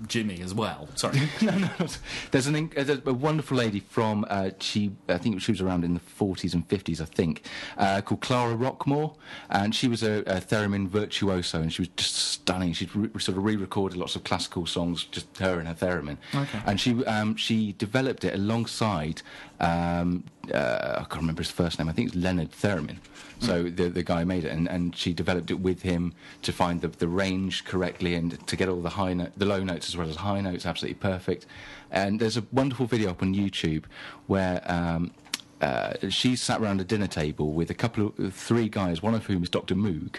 Jimmy 0.06 0.40
as 0.42 0.54
well. 0.54 0.88
Sorry. 0.94 1.20
no, 1.42 1.58
no, 1.58 1.70
no. 1.78 1.86
There's 2.30 2.46
an 2.46 2.70
there's 2.74 2.88
a 2.88 3.14
wonderful 3.14 3.56
lady 3.56 3.80
from 3.80 4.26
uh, 4.28 4.50
she 4.60 4.92
I 5.08 5.18
think 5.18 5.40
she 5.40 5.52
was 5.52 5.60
around 5.60 5.84
in 5.84 5.94
the 5.94 6.00
40s 6.00 6.54
and 6.54 6.66
50s 6.68 7.00
I 7.00 7.04
think 7.04 7.46
uh, 7.76 8.00
called 8.00 8.20
Clara 8.20 8.54
Rockmore 8.54 9.16
and 9.50 9.74
she 9.74 9.88
was 9.88 10.02
a, 10.02 10.20
a 10.20 10.40
theremin 10.40 10.88
virtuoso 10.88 11.60
and 11.60 11.72
she 11.72 11.82
was 11.82 11.88
just 11.96 12.14
stunning. 12.16 12.72
She'd 12.72 12.94
re- 12.94 13.10
sort 13.18 13.36
of 13.38 13.44
re-recorded 13.44 13.96
lots 13.98 14.16
of 14.16 14.24
classical 14.24 14.66
songs, 14.66 15.04
just 15.04 15.36
her 15.38 15.58
and 15.58 15.68
her 15.68 15.74
theremin. 15.74 16.18
Okay. 16.34 16.60
And 16.66 16.80
she 16.80 17.04
um, 17.06 17.36
she 17.36 17.72
developed 17.78 18.24
it 18.24 18.34
alongside 18.34 19.22
um, 19.62 20.24
uh, 20.52 20.96
I 20.96 21.04
can't 21.04 21.22
remember 21.22 21.40
his 21.40 21.50
first 21.50 21.78
name. 21.78 21.88
I 21.88 21.92
think 21.92 22.08
it's 22.08 22.16
Leonard 22.16 22.50
Theremin. 22.52 22.96
So 23.38 23.64
the 23.64 23.88
the 23.88 24.02
guy 24.02 24.24
made 24.24 24.44
it, 24.44 24.52
and, 24.52 24.68
and 24.68 24.94
she 24.94 25.12
developed 25.12 25.50
it 25.50 25.60
with 25.60 25.82
him 25.82 26.14
to 26.42 26.52
find 26.52 26.80
the, 26.80 26.88
the 26.88 27.08
range 27.08 27.64
correctly 27.64 28.14
and 28.14 28.44
to 28.46 28.56
get 28.56 28.68
all 28.68 28.80
the 28.80 28.90
high 28.90 29.14
note, 29.14 29.32
the 29.36 29.46
low 29.46 29.62
notes 29.64 29.88
as 29.88 29.96
well 29.96 30.08
as 30.08 30.16
high 30.16 30.40
notes 30.40 30.66
absolutely 30.66 31.00
perfect. 31.00 31.46
And 31.90 32.20
there's 32.20 32.36
a 32.36 32.44
wonderful 32.52 32.86
video 32.86 33.10
up 33.10 33.22
on 33.22 33.34
YouTube 33.34 33.84
where. 34.26 34.62
Um, 34.66 35.12
uh, 35.60 36.08
she 36.08 36.34
sat 36.34 36.60
around 36.60 36.80
a 36.80 36.84
dinner 36.84 37.06
table 37.06 37.52
with 37.52 37.70
a 37.70 37.74
couple 37.74 38.12
of 38.18 38.34
three 38.34 38.68
guys, 38.68 39.00
one 39.00 39.14
of 39.14 39.26
whom 39.26 39.44
is 39.44 39.48
Dr. 39.48 39.76
Moog, 39.76 40.16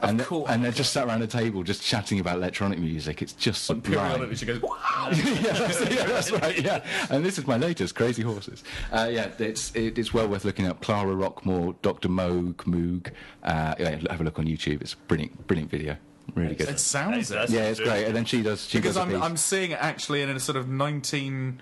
and, 0.00 0.20
Of 0.20 0.26
course. 0.26 0.50
and 0.50 0.64
they're 0.64 0.72
just 0.72 0.92
sat 0.92 1.06
around 1.06 1.22
a 1.22 1.26
table 1.26 1.62
just 1.62 1.82
chatting 1.82 2.20
about 2.20 2.36
electronic 2.36 2.78
music. 2.78 3.22
It's 3.22 3.32
just 3.32 3.64
sublime. 3.64 3.82
Periodically 4.10 4.36
she 4.36 4.46
goes, 4.46 4.60
yeah, 4.62 5.52
that's, 5.52 5.80
yeah, 5.90 6.06
that's 6.06 6.30
right. 6.32 6.58
Yeah, 6.62 6.84
and 7.10 7.24
this 7.24 7.38
is 7.38 7.46
my 7.46 7.56
latest, 7.56 7.94
Crazy 7.94 8.22
Horses. 8.22 8.64
Uh, 8.92 9.08
yeah, 9.10 9.28
it's 9.38 9.74
it, 9.74 9.98
it's 9.98 10.12
well 10.12 10.28
worth 10.28 10.44
looking 10.44 10.66
up. 10.66 10.80
Clara 10.82 11.14
Rockmore, 11.14 11.74
Dr. 11.82 12.08
Moog, 12.08 12.54
Moog. 12.64 13.08
Uh, 13.42 13.74
yeah, 13.78 13.96
have 14.10 14.20
a 14.20 14.24
look 14.24 14.38
on 14.38 14.46
YouTube. 14.46 14.80
It's 14.82 14.94
a 14.94 14.96
brilliant, 15.08 15.46
brilliant 15.46 15.70
video. 15.70 15.96
Really 16.34 16.54
good. 16.54 16.68
it 16.68 16.80
sounds 16.80 17.30
it. 17.30 17.50
Yeah, 17.50 17.64
it's 17.64 17.80
great. 17.80 18.06
And 18.06 18.16
then 18.16 18.24
she 18.24 18.42
does. 18.42 18.66
She 18.66 18.78
because 18.78 18.94
does 18.94 18.96
a 18.96 19.02
I'm, 19.02 19.08
piece. 19.10 19.22
I'm 19.22 19.36
seeing 19.36 19.70
it 19.72 19.78
actually 19.80 20.22
in 20.22 20.30
a 20.30 20.40
sort 20.40 20.56
of 20.56 20.68
19, 20.68 21.60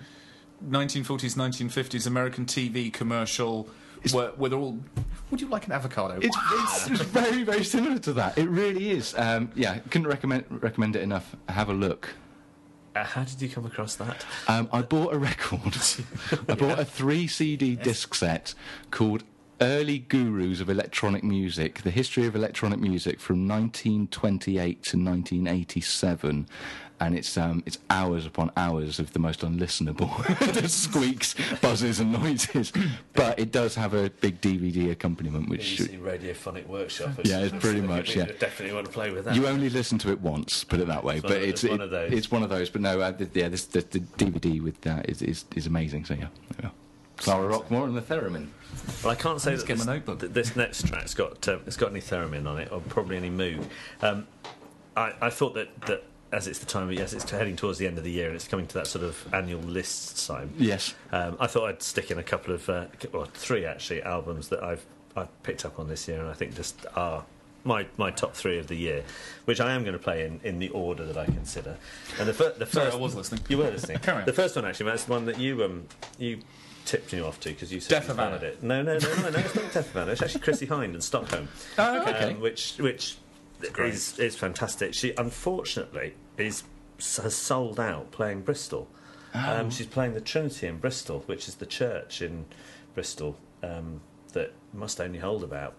1940s, 0.68 1.34
1950s 1.36 2.06
American 2.06 2.46
TV 2.46 2.92
commercial 2.92 3.68
where, 4.10 4.28
where 4.30 4.50
they're 4.50 4.58
all, 4.58 4.78
would 5.30 5.40
you 5.40 5.48
like 5.48 5.66
an 5.66 5.72
avocado? 5.72 6.18
It's, 6.20 6.36
it's, 6.52 6.90
it's 6.90 7.00
very, 7.02 7.42
very 7.42 7.64
similar 7.64 7.98
to 8.00 8.12
that. 8.14 8.36
It 8.36 8.48
really 8.48 8.90
is. 8.90 9.14
Um, 9.16 9.50
yeah, 9.54 9.78
couldn't 9.90 10.08
recommend 10.08 10.44
recommend 10.62 10.96
it 10.96 11.02
enough. 11.02 11.34
Have 11.48 11.68
a 11.68 11.74
look. 11.74 12.14
Uh, 12.94 13.04
how 13.04 13.24
did 13.24 13.40
you 13.40 13.48
come 13.48 13.64
across 13.64 13.96
that? 13.96 14.26
Um, 14.48 14.68
I 14.72 14.82
bought 14.82 15.14
a 15.14 15.18
record. 15.18 15.76
I 16.48 16.54
bought 16.54 16.78
a 16.78 16.84
three 16.84 17.26
CD 17.26 17.74
disc 17.76 18.14
set 18.14 18.54
called 18.90 19.24
Early 19.62 20.00
Gurus 20.00 20.60
of 20.60 20.68
Electronic 20.68 21.24
Music: 21.24 21.82
The 21.82 21.90
History 21.90 22.26
of 22.26 22.36
Electronic 22.36 22.80
Music 22.80 23.18
from 23.18 23.48
1928 23.48 24.82
to 24.82 24.98
1987. 24.98 26.48
And 27.02 27.16
it's 27.18 27.36
um, 27.36 27.64
it's 27.66 27.78
hours 27.90 28.26
upon 28.26 28.52
hours 28.56 29.00
of 29.00 29.12
the 29.12 29.18
most 29.18 29.40
unlistenable 29.40 30.08
squeaks, 30.68 31.34
buzzes, 31.60 31.98
and 31.98 32.12
noises. 32.12 32.72
But 33.14 33.40
it 33.40 33.50
does 33.50 33.74
have 33.74 33.92
a 33.92 34.08
big 34.08 34.40
DVD 34.40 34.92
accompaniment, 34.92 35.48
which 35.48 35.78
BBC 35.80 35.98
Radiophonic 36.00 36.68
Workshop. 36.68 37.10
Yeah, 37.24 37.40
it's 37.40 37.56
pretty 37.58 37.80
much, 37.80 38.14
yeah. 38.14 38.26
Definitely 38.38 38.76
want 38.76 38.86
to 38.86 38.92
play 38.92 39.10
with 39.10 39.24
that. 39.24 39.34
You 39.34 39.48
only 39.48 39.68
listen 39.68 39.98
to 39.98 40.12
it 40.12 40.20
once, 40.20 40.62
put 40.62 40.78
it 40.78 40.86
that 40.86 41.02
way. 41.02 41.14
It's 41.16 41.22
but 41.22 41.30
one 41.32 41.38
of- 41.42 41.48
it's 41.48 41.64
it's 41.64 41.70
one 41.72 41.80
it- 41.80 41.84
of 41.84 41.90
those. 41.90 42.12
It's 42.12 42.30
one 42.30 42.42
of 42.44 42.50
those. 42.50 42.70
But 42.70 42.80
no, 42.82 43.00
uh, 43.00 43.10
th- 43.10 43.30
yeah, 43.34 43.48
this, 43.48 43.64
the, 43.64 43.80
the 43.80 43.98
DVD 43.98 44.62
with 44.62 44.80
that 44.82 45.10
is, 45.10 45.22
is 45.22 45.44
is 45.56 45.66
amazing. 45.66 46.04
So 46.04 46.14
yeah, 46.14 46.28
are. 46.62 46.70
Clara 47.16 47.52
Rockmore 47.52 47.84
and 47.84 47.96
the 47.96 48.02
Theremin. 48.02 48.46
Well, 49.02 49.10
I 49.10 49.16
can't 49.16 49.40
say 49.40 49.56
that 49.56 49.66
this, 49.66 49.84
notebook. 49.84 50.20
th- 50.20 50.32
this 50.32 50.54
next 50.54 50.86
track's 50.86 51.14
got 51.14 51.48
um, 51.48 51.62
it's 51.66 51.76
got 51.76 51.90
any 51.90 52.00
theremin 52.00 52.46
on 52.46 52.58
it, 52.58 52.70
or 52.70 52.80
probably 52.80 53.16
any 53.16 53.30
moog. 53.30 53.64
Um, 54.02 54.28
I, 54.96 55.14
I 55.20 55.30
thought 55.30 55.54
that, 55.54 55.68
that 55.82 56.04
as 56.32 56.46
it's 56.46 56.58
the 56.58 56.66
time, 56.66 56.84
of, 56.88 56.94
yes, 56.94 57.12
it's 57.12 57.30
heading 57.30 57.56
towards 57.56 57.78
the 57.78 57.86
end 57.86 57.98
of 57.98 58.04
the 58.04 58.10
year, 58.10 58.26
and 58.26 58.34
it's 58.34 58.48
coming 58.48 58.66
to 58.66 58.74
that 58.74 58.86
sort 58.86 59.04
of 59.04 59.32
annual 59.34 59.60
lists 59.60 60.26
time. 60.26 60.52
Yes. 60.58 60.94
Um, 61.12 61.36
I 61.38 61.46
thought 61.46 61.68
I'd 61.68 61.82
stick 61.82 62.10
in 62.10 62.18
a 62.18 62.22
couple 62.22 62.54
of, 62.54 62.68
uh, 62.68 62.86
well, 63.12 63.26
three 63.26 63.66
actually 63.66 64.02
albums 64.02 64.48
that 64.48 64.62
I've 64.62 64.84
I've 65.14 65.42
picked 65.42 65.66
up 65.66 65.78
on 65.78 65.88
this 65.88 66.08
year, 66.08 66.20
and 66.20 66.28
I 66.28 66.32
think 66.32 66.56
just 66.56 66.86
are 66.96 67.24
my 67.64 67.86
my 67.96 68.10
top 68.10 68.34
three 68.34 68.58
of 68.58 68.66
the 68.66 68.74
year, 68.74 69.04
which 69.44 69.60
I 69.60 69.72
am 69.72 69.82
going 69.82 69.92
to 69.92 69.98
play 69.98 70.24
in, 70.24 70.40
in 70.42 70.58
the 70.58 70.70
order 70.70 71.04
that 71.04 71.18
I 71.18 71.26
consider. 71.26 71.76
And 72.18 72.28
the, 72.28 72.32
fir- 72.34 72.54
the 72.56 72.66
Sorry, 72.66 72.86
first 72.86 72.96
I 72.96 73.00
was 73.00 73.14
listening. 73.14 73.42
You 73.48 73.58
were 73.58 73.70
listening. 73.70 73.98
The 74.24 74.32
first 74.32 74.56
one 74.56 74.64
actually, 74.64 74.86
that's 74.86 75.04
the 75.04 75.12
one 75.12 75.26
that 75.26 75.38
you 75.38 75.62
um 75.64 75.86
you 76.18 76.38
tipped 76.84 77.12
me 77.12 77.20
off 77.20 77.38
to 77.40 77.50
because 77.50 77.72
you 77.72 77.80
said 77.80 78.00
Death 78.00 78.08
you 78.08 78.14
found 78.14 78.42
it. 78.42 78.62
No, 78.62 78.82
no, 78.82 78.98
no, 78.98 79.14
no, 79.16 79.30
no. 79.30 79.38
It's 79.38 79.54
not 79.54 79.72
Death 79.72 79.88
Havana. 79.88 80.12
It's 80.12 80.22
actually 80.22 80.40
Chrissie 80.40 80.66
Hynde 80.66 80.94
in 80.94 81.00
Stockholm. 81.00 81.48
Oh, 81.78 82.02
okay. 82.02 82.32
Um, 82.32 82.40
which 82.40 82.76
which 82.78 83.16
is 83.78 84.18
is 84.18 84.36
fantastic. 84.36 84.94
She 84.94 85.14
unfortunately 85.16 86.14
is 86.36 86.64
has 86.98 87.34
sold 87.34 87.80
out 87.80 88.10
playing 88.12 88.42
Bristol. 88.42 88.88
Um, 89.34 89.70
she's 89.70 89.86
playing 89.86 90.12
the 90.12 90.20
Trinity 90.20 90.66
in 90.66 90.76
Bristol, 90.78 91.20
which 91.26 91.48
is 91.48 91.54
the 91.54 91.66
church 91.66 92.20
in 92.20 92.44
Bristol 92.94 93.38
um, 93.62 94.02
that 94.34 94.52
must 94.74 95.00
only 95.00 95.18
hold 95.18 95.42
about 95.42 95.74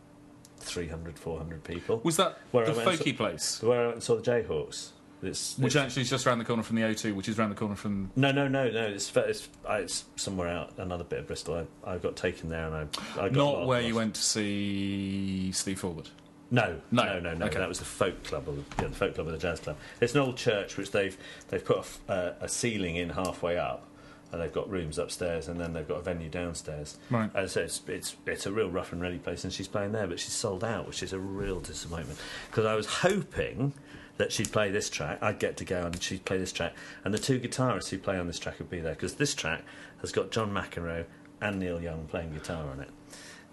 300, 0.58 1.20
400 1.20 1.64
people. 1.64 2.02
Was 2.04 2.18
that 2.18 2.40
Where 2.52 2.66
the 2.66 2.74
folky 2.74 3.16
place? 3.16 3.62
where 3.62 3.80
I 3.82 3.84
went 3.86 3.94
and 3.96 4.04
saw 4.04 4.16
the 4.16 4.24
Jayhawks. 4.24 4.90
It's, 5.22 5.58
Which 5.58 5.74
it's- 5.76 5.86
actually 5.86 6.02
is 6.02 6.10
just 6.10 6.28
around 6.28 6.40
the 6.40 6.46
corner 6.46 6.64
from 6.64 6.76
the 6.76 6.82
O2, 6.82 7.16
which 7.16 7.30
is 7.30 7.40
around 7.40 7.50
the 7.50 7.56
corner 7.56 7.76
from. 7.76 8.12
no, 8.16 8.32
no, 8.32 8.48
no, 8.48 8.70
no. 8.70 8.88
It's, 8.88 9.16
it's, 9.16 9.48
it's 9.70 10.06
somewhere 10.16 10.50
out, 10.50 10.74
another 10.78 11.04
bit 11.06 11.20
of 11.20 11.28
Bristol. 11.28 11.66
I, 11.86 11.92
I 11.94 11.98
got 11.98 12.16
taken 12.16 12.50
there, 12.50 12.66
and 12.66 12.76
I, 12.76 13.22
I 13.22 13.30
got 13.30 13.34
Not 13.34 13.68
where 13.68 13.82
you 13.82 13.96
went 13.96 14.16
to 14.16 14.22
see 14.22 15.52
Steve 15.54 15.80
Forward. 15.80 16.10
No, 16.54 16.80
No. 16.92 17.04
no, 17.04 17.20
no, 17.20 17.34
no. 17.34 17.46
Okay. 17.48 17.58
That 17.58 17.68
was 17.68 17.80
the 17.80 17.86
folk 17.86 18.24
club, 18.24 18.48
or 18.48 18.54
the, 18.54 18.64
yeah, 18.82 18.88
the 18.88 18.96
folk 18.96 19.16
club 19.16 19.28
or 19.28 19.32
the 19.32 19.38
jazz 19.38 19.60
club. 19.60 19.76
It's 20.00 20.14
an 20.14 20.22
old 20.22 20.38
church 20.38 20.78
which 20.78 20.92
they've 20.92 21.18
they've 21.50 21.66
put 21.66 21.78
a 21.78 21.80
f- 21.80 22.00
uh, 22.08 22.32
a 22.40 22.48
ceiling 22.48 22.96
in 22.96 23.10
halfway 23.10 23.58
up, 23.58 23.88
and 24.32 24.40
they've 24.42 24.54
got 24.54 24.70
rooms 24.70 24.98
upstairs, 25.00 25.48
and 25.48 25.60
then 25.60 25.74
they've 25.74 25.88
got 25.88 25.98
a 25.98 26.02
venue 26.04 26.30
downstairs. 26.30 26.98
Right. 27.10 27.30
And 27.34 27.50
so 27.50 27.62
it's 27.62 27.82
it's 27.88 28.16
it's 28.28 28.46
a 28.46 28.52
real 28.52 28.70
rough 28.70 28.94
and 28.94 29.02
ready 29.02 29.18
place, 29.18 29.44
and 29.44 29.52
she's 29.52 29.68
playing 29.68 29.94
there, 29.94 30.06
but 30.08 30.20
she's 30.20 30.34
sold 30.34 30.64
out, 30.64 30.86
which 30.88 31.02
is 31.02 31.12
a 31.12 31.20
real 31.20 31.60
disappointment 31.60 32.20
because 32.50 32.66
I 32.66 32.76
was 32.76 32.86
hoping. 32.88 33.74
That 34.18 34.32
she'd 34.32 34.52
play 34.52 34.70
this 34.70 34.92
track, 34.92 35.18
I'd 35.24 35.40
get 35.40 35.58
to 35.58 35.66
go 35.66 35.88
and 35.88 36.00
she'd 36.02 36.24
play 36.24 36.38
this 36.38 36.52
track, 36.54 36.76
and 37.04 37.12
the 37.12 37.18
two 37.18 37.40
guitarists 37.40 37.90
who 37.90 37.98
play 37.98 38.20
on 38.20 38.28
this 38.28 38.38
track 38.38 38.60
would 38.60 38.70
be 38.70 38.80
there 38.80 38.94
because 38.94 39.16
this 39.16 39.34
track 39.34 39.64
has 40.02 40.12
got 40.12 40.30
John 40.30 40.54
McEnroe 40.54 41.06
and 41.42 41.60
Neil 41.60 41.82
Young 41.82 42.06
playing 42.06 42.32
guitar 42.32 42.70
on 42.70 42.80
it, 42.80 42.90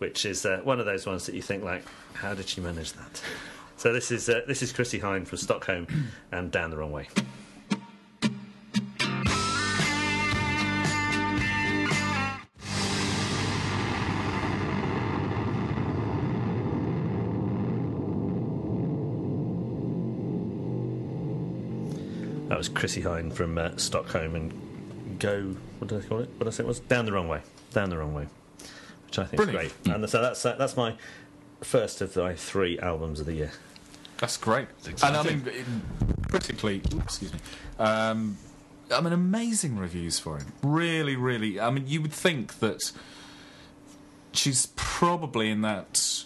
which 0.00 0.24
is 0.24 0.46
uh, 0.46 0.60
one 0.64 0.80
of 0.80 0.86
those 0.86 1.06
ones 1.06 1.26
that 1.26 1.34
you 1.34 1.42
think 1.42 1.62
like, 1.62 1.84
how 2.14 2.32
did 2.32 2.48
she 2.48 2.62
manage 2.62 2.94
that? 2.94 3.22
So 3.76 3.92
this 3.92 4.10
is 4.10 4.28
uh, 4.28 4.40
this 4.46 4.62
is 4.62 4.72
Chrissie 4.72 4.98
Hynde 4.98 5.26
from 5.26 5.38
Stockholm 5.38 5.86
and 6.32 6.50
Down 6.50 6.70
the 6.70 6.78
Wrong 6.78 6.90
Way. 6.90 7.08
That 22.48 22.58
was 22.58 22.70
Chrissie 22.70 23.02
Hynde 23.02 23.34
from 23.34 23.58
uh, 23.58 23.76
Stockholm 23.76 24.34
and 24.34 25.18
go. 25.18 25.54
What 25.78 25.88
did 25.88 26.04
I 26.04 26.08
call 26.08 26.20
it? 26.20 26.30
What 26.30 26.40
did 26.40 26.48
I 26.48 26.50
say 26.50 26.64
it 26.64 26.66
was? 26.66 26.80
Down 26.80 27.04
the 27.04 27.12
wrong 27.12 27.28
way. 27.28 27.42
Down 27.72 27.90
the 27.90 27.98
wrong 27.98 28.14
way. 28.14 28.26
Which 29.10 29.18
I 29.18 29.24
think 29.24 29.42
Brilliant. 29.42 29.64
is 29.66 29.72
great. 29.84 29.94
And 29.96 30.08
so 30.08 30.22
that's 30.22 30.46
uh, 30.46 30.54
that's 30.56 30.76
my 30.76 30.94
first 31.60 32.00
of 32.00 32.16
my 32.16 32.34
three 32.34 32.78
albums 32.78 33.18
of 33.20 33.26
the 33.26 33.34
year. 33.34 33.50
That's 34.18 34.36
great. 34.36 34.68
And 35.02 35.16
I 35.16 35.22
mean, 35.22 35.42
critically, 36.28 36.76
oops, 36.94 36.96
excuse 37.18 37.32
me. 37.32 37.40
Um, 37.78 38.36
I 38.94 39.00
mean, 39.00 39.12
amazing 39.12 39.76
reviews 39.78 40.18
for 40.18 40.38
him. 40.38 40.52
Really, 40.62 41.16
really. 41.16 41.58
I 41.58 41.70
mean, 41.70 41.86
you 41.88 42.02
would 42.02 42.12
think 42.12 42.58
that 42.60 42.92
she's 44.32 44.66
probably 44.76 45.50
in 45.50 45.62
that. 45.62 46.24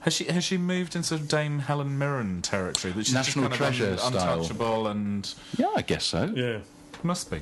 Has 0.00 0.14
she 0.14 0.24
has 0.26 0.44
she 0.44 0.56
moved 0.56 0.94
into 0.96 1.18
Dame 1.18 1.58
Helen 1.60 1.98
Mirren 1.98 2.42
territory? 2.42 2.92
That 2.92 3.06
she's 3.06 3.14
National 3.14 3.48
just 3.48 3.58
kind 3.60 3.74
treasure 3.74 3.92
of 3.94 4.00
un- 4.00 4.12
style. 4.12 4.32
untouchable 4.34 4.86
and 4.86 5.34
Yeah, 5.56 5.70
I 5.76 5.82
guess 5.82 6.04
so. 6.04 6.32
Yeah. 6.34 6.58
must 7.02 7.30
be. 7.30 7.40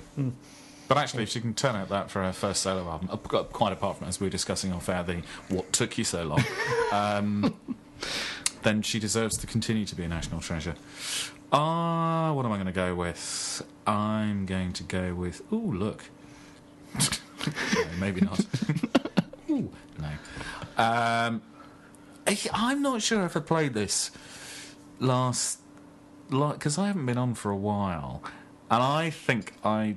But 0.89 0.97
actually, 0.97 1.25
if 1.25 1.29
she 1.29 1.41
can 1.41 1.53
turn 1.55 1.77
out 1.77 1.91
that 1.91 2.11
for 2.11 2.23
her 2.23 2.33
first 2.33 2.63
solo 2.63 2.89
album, 2.89 3.11
uh, 3.13 3.17
quite 3.17 3.73
apart 3.73 3.99
from 3.99 4.09
as 4.09 4.19
we 4.21 4.27
were 4.27 4.31
discussing 4.31 4.73
off 4.73 4.89
air, 4.89 5.03
the 5.03 5.23
what 5.49 5.71
took 5.73 5.99
you 5.99 6.05
so 6.05 6.25
long, 6.25 6.43
um, 6.93 7.55
then 8.63 8.81
she 8.83 8.99
deserves 8.99 9.37
to 9.39 9.47
continue 9.47 9.85
to 9.85 9.95
be 9.95 10.05
a 10.05 10.09
national 10.09 10.41
treasure. 10.41 10.75
Ah, 11.53 12.33
what 12.33 12.45
am 12.47 12.53
I 12.53 12.57
going 12.57 12.67
to 12.67 12.73
go 12.73 12.95
with? 12.95 13.63
I'm 13.87 14.47
going 14.47 14.73
to 14.75 14.83
go 14.83 15.15
with. 15.15 15.43
Ooh, 15.53 15.73
look. 15.73 16.05
no, 16.97 17.53
maybe 17.99 18.21
not. 18.23 18.41
Ooh, 19.51 19.71
no. 19.99 20.09
Um, 20.83 21.43
I- 22.27 22.51
I'm 22.53 22.83
not 22.83 23.03
sure 23.03 23.25
if 23.25 23.37
I 23.37 23.41
played 23.41 23.75
this 23.75 24.11
last 25.01 25.61
like, 26.31 26.55
because 26.55 26.77
I 26.79 26.87
haven't 26.89 27.07
been 27.07 27.19
on 27.19 27.35
for 27.35 27.51
a 27.51 27.57
while, 27.57 28.23
and 28.71 28.83
I 28.83 29.11
think 29.11 29.55
I 29.65 29.97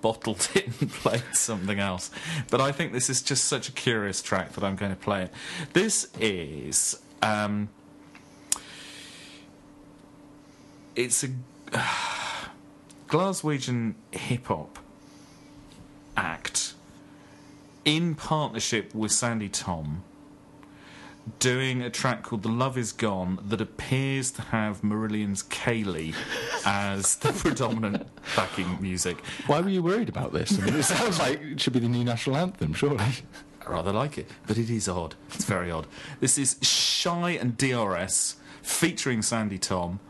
bottled 0.00 0.48
it 0.54 0.68
and 0.80 0.90
played 0.90 1.24
something 1.32 1.78
else. 1.78 2.10
But 2.50 2.60
I 2.60 2.72
think 2.72 2.92
this 2.92 3.10
is 3.10 3.22
just 3.22 3.44
such 3.44 3.68
a 3.68 3.72
curious 3.72 4.22
track 4.22 4.52
that 4.52 4.64
I'm 4.64 4.76
going 4.76 4.92
to 4.92 5.00
play 5.00 5.22
it. 5.24 5.32
This 5.72 6.08
is. 6.18 7.00
Um, 7.22 7.68
it's 10.94 11.24
a 11.24 11.28
Glaswegian 13.08 13.94
hip 14.12 14.46
hop 14.46 14.78
act 16.16 16.74
in 17.84 18.14
partnership 18.14 18.94
with 18.94 19.12
Sandi 19.12 19.48
Thom 19.48 20.02
doing 21.38 21.82
a 21.82 21.90
track 21.90 22.22
called 22.22 22.42
The 22.42 22.48
Love 22.48 22.76
Is 22.76 22.92
Gone 22.92 23.38
that 23.44 23.60
appears 23.60 24.30
to 24.32 24.42
have 24.42 24.82
Marillion's 24.82 25.42
Kayleigh 25.42 26.14
as 26.66 27.16
the 27.16 27.32
predominant 27.32 28.06
backing 28.36 28.78
music. 28.80 29.24
Why 29.46 29.60
were 29.60 29.68
you 29.68 29.82
worried 29.82 30.08
about 30.08 30.32
this? 30.32 30.58
I 30.58 30.64
mean, 30.64 30.74
it 30.76 30.82
sounds 30.82 31.18
like 31.18 31.40
it 31.40 31.60
should 31.60 31.72
be 31.72 31.78
the 31.78 31.88
new 31.88 32.04
national 32.04 32.36
anthem, 32.36 32.74
surely. 32.74 32.98
I 32.98 33.70
rather 33.70 33.92
like 33.92 34.18
it, 34.18 34.28
but 34.46 34.58
it 34.58 34.68
is 34.68 34.88
odd. 34.88 35.14
It's 35.34 35.44
very 35.44 35.70
odd. 35.70 35.86
This 36.20 36.36
is 36.36 36.58
Shy 36.62 37.30
and 37.30 37.56
DRS 37.56 38.36
featuring 38.62 39.22
Sandi 39.22 39.58
Thom 39.58 40.00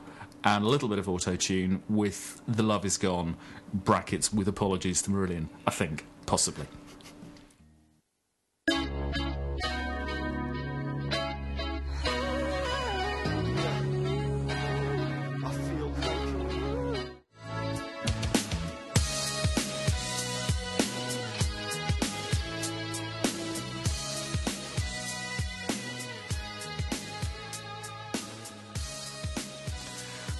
and 0.42 0.64
a 0.64 0.68
little 0.68 0.88
bit 0.88 0.98
of 0.98 1.09
auto 1.09 1.37
tune 1.37 1.83
with 1.88 2.40
The 2.46 2.62
Love 2.62 2.85
Is 2.85 2.98
Gone, 2.98 3.37
brackets 3.72 4.33
with 4.33 4.46
apologies 4.46 5.03
to 5.03 5.11
Marillion, 5.11 5.48
I 5.66 5.70
think, 5.70 6.05
possibly. 6.27 6.66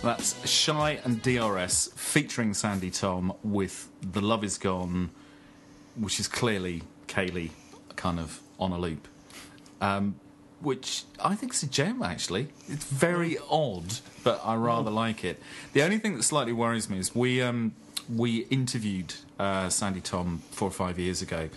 That's 0.05 0.47
Shy 0.47 1.01
and 1.03 1.23
DRS 1.23 1.89
featuring 1.97 2.53
Sandi 2.53 2.91
Thom 2.91 3.33
with 3.43 3.89
The 4.03 4.21
Love 4.21 4.45
Is 4.45 4.59
Gone, 4.59 5.09
which 5.97 6.21
is 6.21 6.29
clearly 6.29 6.83
Kayleigh 7.09 7.53
kind 7.97 8.21
of 8.21 8.43
on 8.61 8.73
a 8.73 8.79
loop. 8.79 9.09
Um, 9.81 10.17
which 10.61 11.05
I 11.19 11.35
think 11.35 11.55
is 11.55 11.63
a 11.63 11.69
gem, 11.69 12.03
actually. 12.03 12.49
It's 12.69 12.85
very 12.85 13.39
odd, 13.51 14.01
but 14.23 14.43
I 14.45 14.57
rather 14.57 14.91
like 14.91 15.25
it. 15.25 15.41
The 15.73 15.83
only 15.83 15.97
thing 15.97 16.19
that 16.19 16.23
slightly 16.25 16.53
worries 16.53 16.91
me 16.91 16.99
is 16.99 17.15
we 17.15 17.41
um, 17.41 17.73
we 18.15 18.41
interviewed 18.51 19.15
uh, 19.39 19.71
Sandi 19.71 20.01
Thom 20.01 20.43
four 20.51 20.69
or 20.69 20.71
five 20.71 20.99
years 20.99 21.23
ago, 21.23 21.49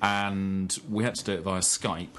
and 0.00 0.78
we 0.88 1.02
had 1.02 1.16
to 1.16 1.24
do 1.24 1.32
it 1.32 1.40
via 1.40 1.62
Skype, 1.62 2.16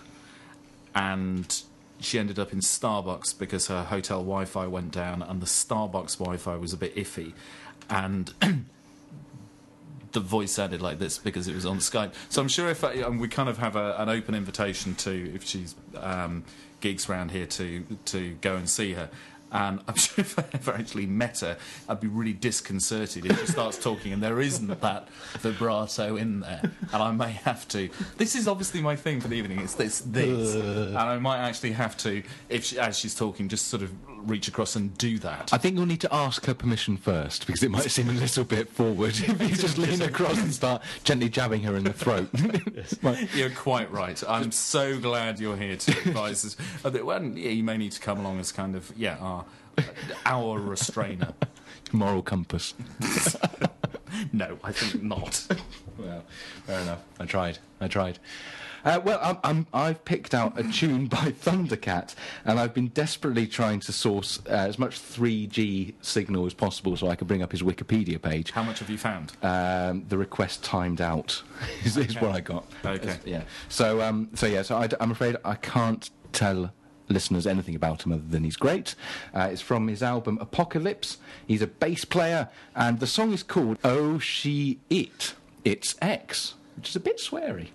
and 0.94 1.62
she 2.00 2.20
ended 2.20 2.40
up 2.40 2.54
in 2.54 2.60
Starbucks 2.60 3.38
because 3.38 3.68
her 3.68 3.84
hotel 3.84 4.20
Wi-Fi 4.20 4.68
went 4.68 4.92
down, 4.92 5.22
and 5.22 5.42
the 5.42 5.46
Starbucks 5.46 6.18
Wi-Fi 6.18 6.56
was 6.56 6.74
a 6.74 6.78
bit 6.78 6.96
iffy, 6.96 7.34
and 7.90 8.34
the 10.12 10.20
voice 10.20 10.52
sounded 10.52 10.82
like 10.82 11.00
this 11.00 11.18
because 11.18 11.48
it 11.48 11.56
was 11.56 11.66
on 11.66 11.78
Skype. 11.78 12.14
So 12.30 12.42
I'm 12.42 12.48
sure 12.48 12.70
if 12.70 12.84
I, 12.84 12.94
and 12.94 13.20
we 13.20 13.28
kind 13.28 13.50
of 13.50 13.58
have 13.58 13.76
a, 13.76 13.96
an 13.98 14.10
open 14.10 14.36
invitation 14.36 14.96
to 14.96 15.34
if 15.34 15.44
she's 15.44 15.76
um, 15.96 16.44
gigs 16.82 17.10
around 17.10 17.32
here 17.32 17.46
to 17.46 17.84
to 18.06 18.32
go 18.42 18.56
and 18.56 18.70
see 18.70 18.94
her. 18.94 19.10
And 19.52 19.82
I'm 19.88 19.96
sure 19.96 20.22
if 20.22 20.38
I 20.38 20.46
ever 20.54 20.74
actually 20.74 21.06
met 21.06 21.40
her, 21.40 21.58
I'd 21.88 22.00
be 22.00 22.08
really 22.08 22.34
disconcerted 22.34 23.26
if 23.26 23.40
she 23.40 23.48
starts 23.48 23.78
talking 23.78 24.14
and 24.14 24.22
there 24.22 24.40
isn't 24.40 24.82
that 24.82 25.10
vibrato 25.40 26.16
in 26.16 26.42
there. 26.42 26.62
And 26.94 27.04
I 27.04 27.12
may 27.12 27.32
have 27.32 27.68
to. 27.70 27.90
This 28.18 28.36
is 28.36 28.48
obviously 28.48 28.82
my 28.82 28.96
thing 28.96 29.22
for 29.22 29.28
the 29.28 29.36
evening. 29.36 29.60
It's 29.60 29.76
this, 29.76 30.02
this, 30.02 30.56
and 30.56 30.98
I 30.98 31.18
might 31.18 31.40
actually 31.40 31.72
have 31.72 31.98
to, 31.98 32.24
if 32.50 32.66
she, 32.66 32.80
as 32.80 32.98
she's 32.98 33.16
talking, 33.16 33.50
just 33.50 33.68
sort 33.68 33.84
of 33.84 33.92
reach 34.28 34.48
across 34.48 34.76
and 34.76 34.98
do 34.98 35.18
that. 35.20 35.52
I 35.54 35.58
think 35.58 35.76
you'll 35.76 35.86
need 35.86 36.02
to 36.02 36.14
ask 36.14 36.46
her 36.46 36.54
permission 36.54 36.98
first 36.98 37.48
because 37.48 37.64
it 37.64 37.72
might 37.72 37.90
seem 37.90 38.10
a 38.10 38.14
little 38.14 38.44
bit 38.44 38.70
forward 38.70 39.10
if 39.18 39.42
you 39.42 39.56
just 39.56 39.78
lean 39.78 40.02
across 40.02 40.38
and 40.38 40.54
start 40.54 40.82
gently 41.04 41.30
jabbing 41.30 41.64
her 41.64 41.76
in 41.76 41.84
the 41.84 41.94
throat. 41.94 42.30
You're 43.36 43.50
quite 43.52 43.92
right. 43.92 44.22
I'm 44.28 44.52
so 44.52 45.00
glad 45.00 45.40
you're 45.40 45.58
here 45.58 45.76
to 45.76 45.92
advise 45.92 46.46
us. 46.46 46.58
Well, 46.84 47.24
yeah, 47.24 47.52
you 47.52 47.64
may 47.64 47.78
need 47.78 47.92
to 47.94 48.00
come 48.00 48.20
along 48.20 48.40
as 48.40 48.52
kind 48.52 48.76
of 48.76 48.92
yeah 48.96 49.18
our 50.26 50.60
restrainer. 50.60 51.34
Moral 51.92 52.22
compass. 52.22 52.74
No, 54.34 54.58
I 54.64 54.72
think 54.72 55.04
not. 55.04 55.48
Well, 56.00 56.24
fair 56.66 56.80
enough. 56.80 57.04
I 57.20 57.26
tried. 57.26 57.60
I 57.82 57.90
tried. 57.90 58.20
Uh, 58.86 59.02
well, 59.04 59.20
I'm, 59.22 59.38
I'm, 59.44 59.68
I've 59.74 60.06
picked 60.06 60.34
out 60.34 60.58
a 60.58 60.64
tune 60.64 61.08
by 61.08 61.34
Thundercat, 61.34 62.16
and 62.46 62.58
I've 62.58 62.74
been 62.74 62.88
desperately 62.88 63.46
trying 63.48 63.82
to 63.82 63.92
source 63.92 64.40
uh, 64.48 64.52
as 64.52 64.80
much 64.80 64.98
3G 64.98 65.96
signal 66.00 66.46
as 66.46 66.54
possible 66.54 66.96
so 66.96 67.10
I 67.10 67.16
can 67.18 67.28
bring 67.28 67.44
up 67.44 67.52
his 67.52 67.64
Wikipedia 67.64 68.22
page. 68.22 68.52
How 68.52 68.64
much 68.64 68.80
have 68.80 68.90
you 68.90 68.98
found? 68.98 69.34
Um, 69.44 70.06
the 70.08 70.18
request 70.18 70.64
timed 70.64 71.02
out 71.02 71.44
is, 71.84 71.98
is 71.98 72.16
what 72.22 72.32
I 72.32 72.40
got. 72.40 72.66
Okay. 72.86 73.18
Yeah. 73.26 73.44
So, 73.68 74.02
um, 74.02 74.30
so 74.36 74.46
yeah. 74.46 74.62
So 74.62 74.78
I, 74.78 74.88
am 75.02 75.12
afraid 75.12 75.36
I 75.44 75.56
can't 75.56 76.10
tell 76.32 76.72
listeners 77.10 77.46
anything 77.48 77.76
about 77.76 78.06
him 78.06 78.12
other 78.12 78.24
than 78.28 78.44
he's 78.44 78.56
great. 78.56 78.96
Uh, 79.34 79.50
it's 79.52 79.62
from 79.62 79.88
his 79.88 80.02
album 80.02 80.38
Apocalypse. 80.40 81.18
He's 81.48 81.62
a 81.62 81.68
bass 81.68 82.06
player, 82.06 82.50
and 82.76 83.00
the 83.00 83.08
song 83.08 83.34
is 83.34 83.44
called 83.44 83.78
"Oh 83.84 84.20
She 84.20 84.80
It." 84.90 85.34
It's 85.66 85.96
X, 86.02 86.54
which 86.78 86.90
is 86.90 86.96
a 86.96 87.00
bit 87.00 87.20
sweary. 87.20 87.70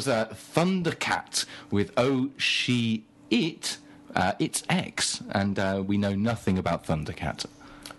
Was 0.00 0.08
uh, 0.08 0.34
Thundercat 0.54 1.44
with 1.70 1.92
Oh 1.98 2.30
She 2.38 3.04
It. 3.30 3.76
Uh, 4.14 4.32
it's 4.38 4.62
X, 4.70 5.22
and 5.32 5.58
uh, 5.58 5.82
we 5.86 5.98
know 5.98 6.14
nothing 6.14 6.56
about 6.56 6.86
Thundercat. 6.86 7.44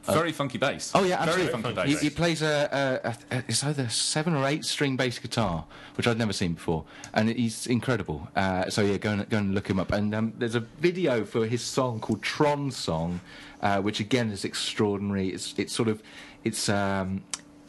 Very 0.05 0.31
funky 0.31 0.57
bass. 0.57 0.91
Oh 0.95 1.03
yeah, 1.03 1.23
very 1.23 1.43
absolutely. 1.43 1.61
funky 1.61 1.81
He, 1.89 1.93
bass. 1.93 2.01
he 2.01 2.09
plays 2.09 2.41
a, 2.41 2.97
a, 3.03 3.35
a, 3.35 3.43
it's 3.47 3.63
either 3.63 3.87
seven 3.89 4.33
or 4.33 4.47
eight 4.47 4.65
string 4.65 4.97
bass 4.97 5.19
guitar, 5.19 5.65
which 5.95 6.07
I'd 6.07 6.17
never 6.17 6.33
seen 6.33 6.53
before, 6.53 6.85
and 7.13 7.29
he's 7.29 7.67
incredible. 7.67 8.27
Uh, 8.35 8.67
so 8.71 8.81
yeah, 8.81 8.97
go 8.97 9.11
and 9.11 9.29
go 9.29 9.37
and 9.37 9.53
look 9.53 9.69
him 9.69 9.79
up. 9.79 9.91
And 9.91 10.15
um, 10.15 10.33
there's 10.39 10.55
a 10.55 10.61
video 10.61 11.23
for 11.23 11.45
his 11.45 11.61
song 11.61 11.99
called 11.99 12.23
Tron 12.23 12.71
Song, 12.71 13.21
uh, 13.61 13.79
which 13.79 13.99
again 13.99 14.31
is 14.31 14.43
extraordinary. 14.43 15.27
It's 15.27 15.53
it's 15.55 15.71
sort 15.71 15.87
of 15.87 16.01
it's. 16.43 16.67
Um, 16.67 17.21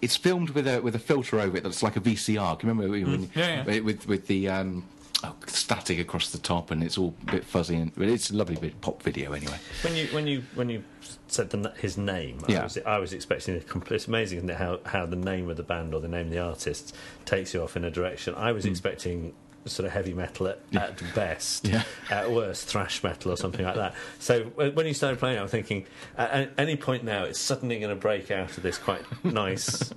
it's 0.02 0.16
filmed 0.16 0.50
with 0.50 0.66
a 0.66 0.80
with 0.82 0.94
a 0.94 0.98
filter 0.98 1.40
over 1.40 1.56
it 1.56 1.62
that's 1.62 1.82
like 1.82 1.96
a 1.96 2.00
VCR. 2.00 2.58
Can 2.58 2.68
you 2.68 2.74
remember 2.74 2.92
when, 3.10 3.26
Mm, 3.28 3.36
yeah, 3.36 3.64
yeah. 3.66 3.80
with 3.80 4.06
with 4.08 4.26
the 4.26 4.48
um, 4.48 4.84
oh, 5.24 5.34
static 5.46 5.98
across 5.98 6.30
the 6.30 6.38
top 6.38 6.70
and 6.70 6.82
it's 6.82 6.98
all 6.98 7.14
a 7.28 7.30
bit 7.32 7.44
fuzzy 7.44 7.76
and 7.76 7.94
but 7.94 8.08
it's 8.08 8.30
a 8.30 8.34
lovely 8.36 8.56
bit 8.56 8.80
pop 8.80 9.02
video 9.02 9.32
anyway. 9.32 9.56
When 9.82 9.94
you 9.96 10.06
when 10.08 10.26
you 10.26 10.42
when 10.54 10.68
you 10.68 10.82
said 11.28 11.48
the, 11.50 11.58
n- 11.58 11.72
his 11.78 11.96
name, 11.96 12.38
Yeah. 12.48 12.60
I, 12.60 12.64
was, 12.64 12.78
I 12.84 12.98
was 12.98 13.12
expecting 13.14 13.56
a 13.56 13.60
complete. 13.60 13.96
It's 13.96 14.06
amazing 14.08 14.38
isn't 14.38 14.50
it, 14.50 14.56
how 14.56 14.80
how 14.84 15.06
the 15.06 15.16
name 15.16 15.48
of 15.48 15.56
the 15.56 15.62
band 15.62 15.94
or 15.94 16.00
the 16.00 16.08
name 16.08 16.26
of 16.26 16.32
the 16.32 16.40
artist 16.40 16.94
takes 17.24 17.54
you 17.54 17.62
off 17.62 17.76
in 17.76 17.84
a 17.84 17.90
direction. 17.90 18.34
I 18.34 18.52
was 18.52 18.66
expecting 18.66 19.32
sort 19.66 19.86
of 19.86 19.92
heavy 19.92 20.14
metal 20.14 20.48
at, 20.48 20.60
at 20.74 21.14
best, 21.14 21.66
Yeah. 21.66 21.82
at 22.10 22.30
worst 22.30 22.66
thrash 22.66 23.02
metal 23.02 23.32
or 23.32 23.36
something 23.36 23.64
like 23.64 23.76
that. 23.76 23.94
So 24.18 24.44
when 24.44 24.86
you 24.86 24.94
started 24.94 25.18
playing, 25.18 25.38
I'm 25.38 25.48
thinking 25.48 25.86
at 26.16 26.50
any 26.58 26.76
point 26.76 27.04
now 27.04 27.24
it's 27.24 27.38
suddenly 27.38 27.78
going 27.78 27.94
to 27.94 28.00
break 28.00 28.30
out 28.30 28.56
of 28.56 28.62
this 28.62 28.78
quite 28.78 29.02
nice. 29.24 29.92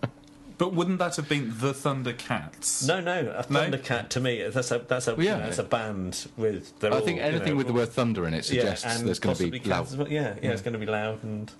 But 0.57 0.73
wouldn't 0.73 0.99
that 0.99 1.17
have 1.17 1.27
been 1.27 1.53
the 1.57 1.73
Thundercats? 1.73 2.87
No, 2.87 3.01
no, 3.01 3.19
a 3.19 3.45
No? 3.51 3.59
Thundercat 3.59 4.09
to 4.09 4.19
me 4.21 4.47
that's 4.47 4.71
a 4.71 4.79
that's 4.79 5.07
a 5.07 5.15
Well, 5.15 5.25
yeah. 5.25 5.35
you 5.35 5.41
know, 5.41 5.47
it's 5.49 5.59
a 5.59 5.63
band 5.63 6.27
with. 6.37 6.73
I 6.81 6.89
all, 6.89 7.01
think 7.01 7.17
you 7.17 7.23
anything 7.23 7.49
know, 7.49 7.55
with 7.55 7.67
the 7.67 7.73
word 7.73 7.89
thunder 7.89 8.25
in 8.25 8.33
it 8.33 8.45
suggests 8.45 8.85
yeah, 8.85 8.97
there's 8.99 9.19
going 9.19 9.35
to 9.35 9.49
be 9.49 9.59
loud. 9.59 9.93
well. 9.97 10.07
Yeah, 10.07 10.35
yeah, 10.41 10.51
it's 10.51 10.61
mm. 10.61 10.65
going 10.65 10.73
to 10.73 10.79
be 10.79 10.85
loud 10.85 11.23
and. 11.23 11.51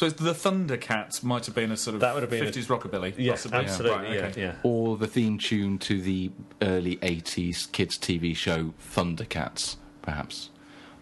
So 0.00 0.06
it's 0.06 0.18
the 0.18 0.32
Thundercats 0.32 1.22
might 1.22 1.44
have 1.44 1.54
been 1.54 1.70
a 1.70 1.76
sort 1.76 1.92
of 1.94 2.00
That 2.00 2.14
would 2.14 2.22
have 2.22 2.30
been 2.30 2.42
a- 2.46 2.50
50s 2.50 2.68
rockabilly. 2.68 3.12
Yeah, 3.18 3.32
possibly. 3.32 3.58
absolutely. 3.58 4.16
Right, 4.16 4.24
okay. 4.24 4.40
yeah. 4.40 4.54
or 4.62 4.96
the 4.96 5.06
theme 5.06 5.36
tune 5.36 5.76
to 5.80 6.00
the 6.00 6.30
early 6.62 6.96
80s 6.96 7.70
kids 7.70 7.98
TV 7.98 8.34
show 8.34 8.72
Thundercats, 8.96 9.76
perhaps. 10.00 10.48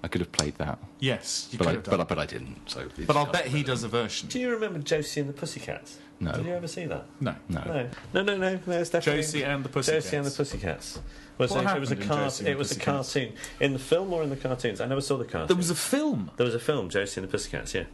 I 0.02 0.08
could 0.08 0.20
have 0.20 0.32
played 0.32 0.56
that, 0.56 0.80
Yes, 0.98 1.46
you 1.52 1.58
but 1.58 1.66
could 1.66 1.70
I, 1.70 1.74
have 1.74 1.84
but, 1.84 1.90
done. 1.92 2.00
I, 2.00 2.04
but 2.06 2.18
I 2.18 2.26
didn't. 2.26 2.68
So 2.68 2.88
But 3.06 3.16
I'll 3.16 3.26
bet 3.30 3.46
he 3.46 3.62
does 3.62 3.84
a 3.84 3.88
version. 3.88 4.28
Do 4.30 4.40
you 4.40 4.50
remember 4.50 4.80
Josie 4.80 5.20
and 5.20 5.28
the 5.28 5.32
Pussycats? 5.32 5.98
No. 6.18 6.32
Did 6.32 6.46
you 6.46 6.52
ever 6.54 6.66
see 6.66 6.86
that? 6.86 7.04
No. 7.20 7.36
No. 7.48 7.62
No, 7.64 7.88
no, 8.14 8.22
no, 8.22 8.36
no. 8.36 8.58
no 8.66 8.80
it's 8.80 8.90
definitely 8.90 9.22
Josie 9.22 9.44
and 9.44 9.64
the 9.64 9.68
Pussycats. 9.68 10.06
Josie 10.06 10.16
and 10.16 10.26
the 10.26 10.30
Pussycats. 10.32 10.98
Was 11.38 11.52
What 11.52 11.64
it, 11.66 11.76
it 11.76 11.78
was 11.78 11.92
a 11.92 11.94
happened 11.94 12.02
in 12.02 12.08
car- 12.08 12.24
Josie 12.24 12.40
and 12.40 12.48
It 12.48 12.52
the 12.54 12.58
was 12.58 12.72
a 12.72 12.74
Pussycats? 12.74 13.12
cartoon 13.12 13.32
in 13.60 13.72
the 13.74 13.78
film 13.78 14.12
or 14.12 14.24
in 14.24 14.30
the 14.30 14.36
cartoons. 14.36 14.80
I 14.80 14.86
never 14.86 15.00
saw 15.00 15.16
the 15.18 15.24
cartoon. 15.24 15.46
There 15.46 15.56
was 15.56 15.70
a 15.70 15.76
film. 15.76 16.32
There 16.36 16.44
was 16.46 16.56
a 16.56 16.58
film, 16.60 16.88
Josie 16.90 17.20
and 17.20 17.28
the 17.28 17.30
Pussycats. 17.30 17.72
Yeah, 17.74 17.84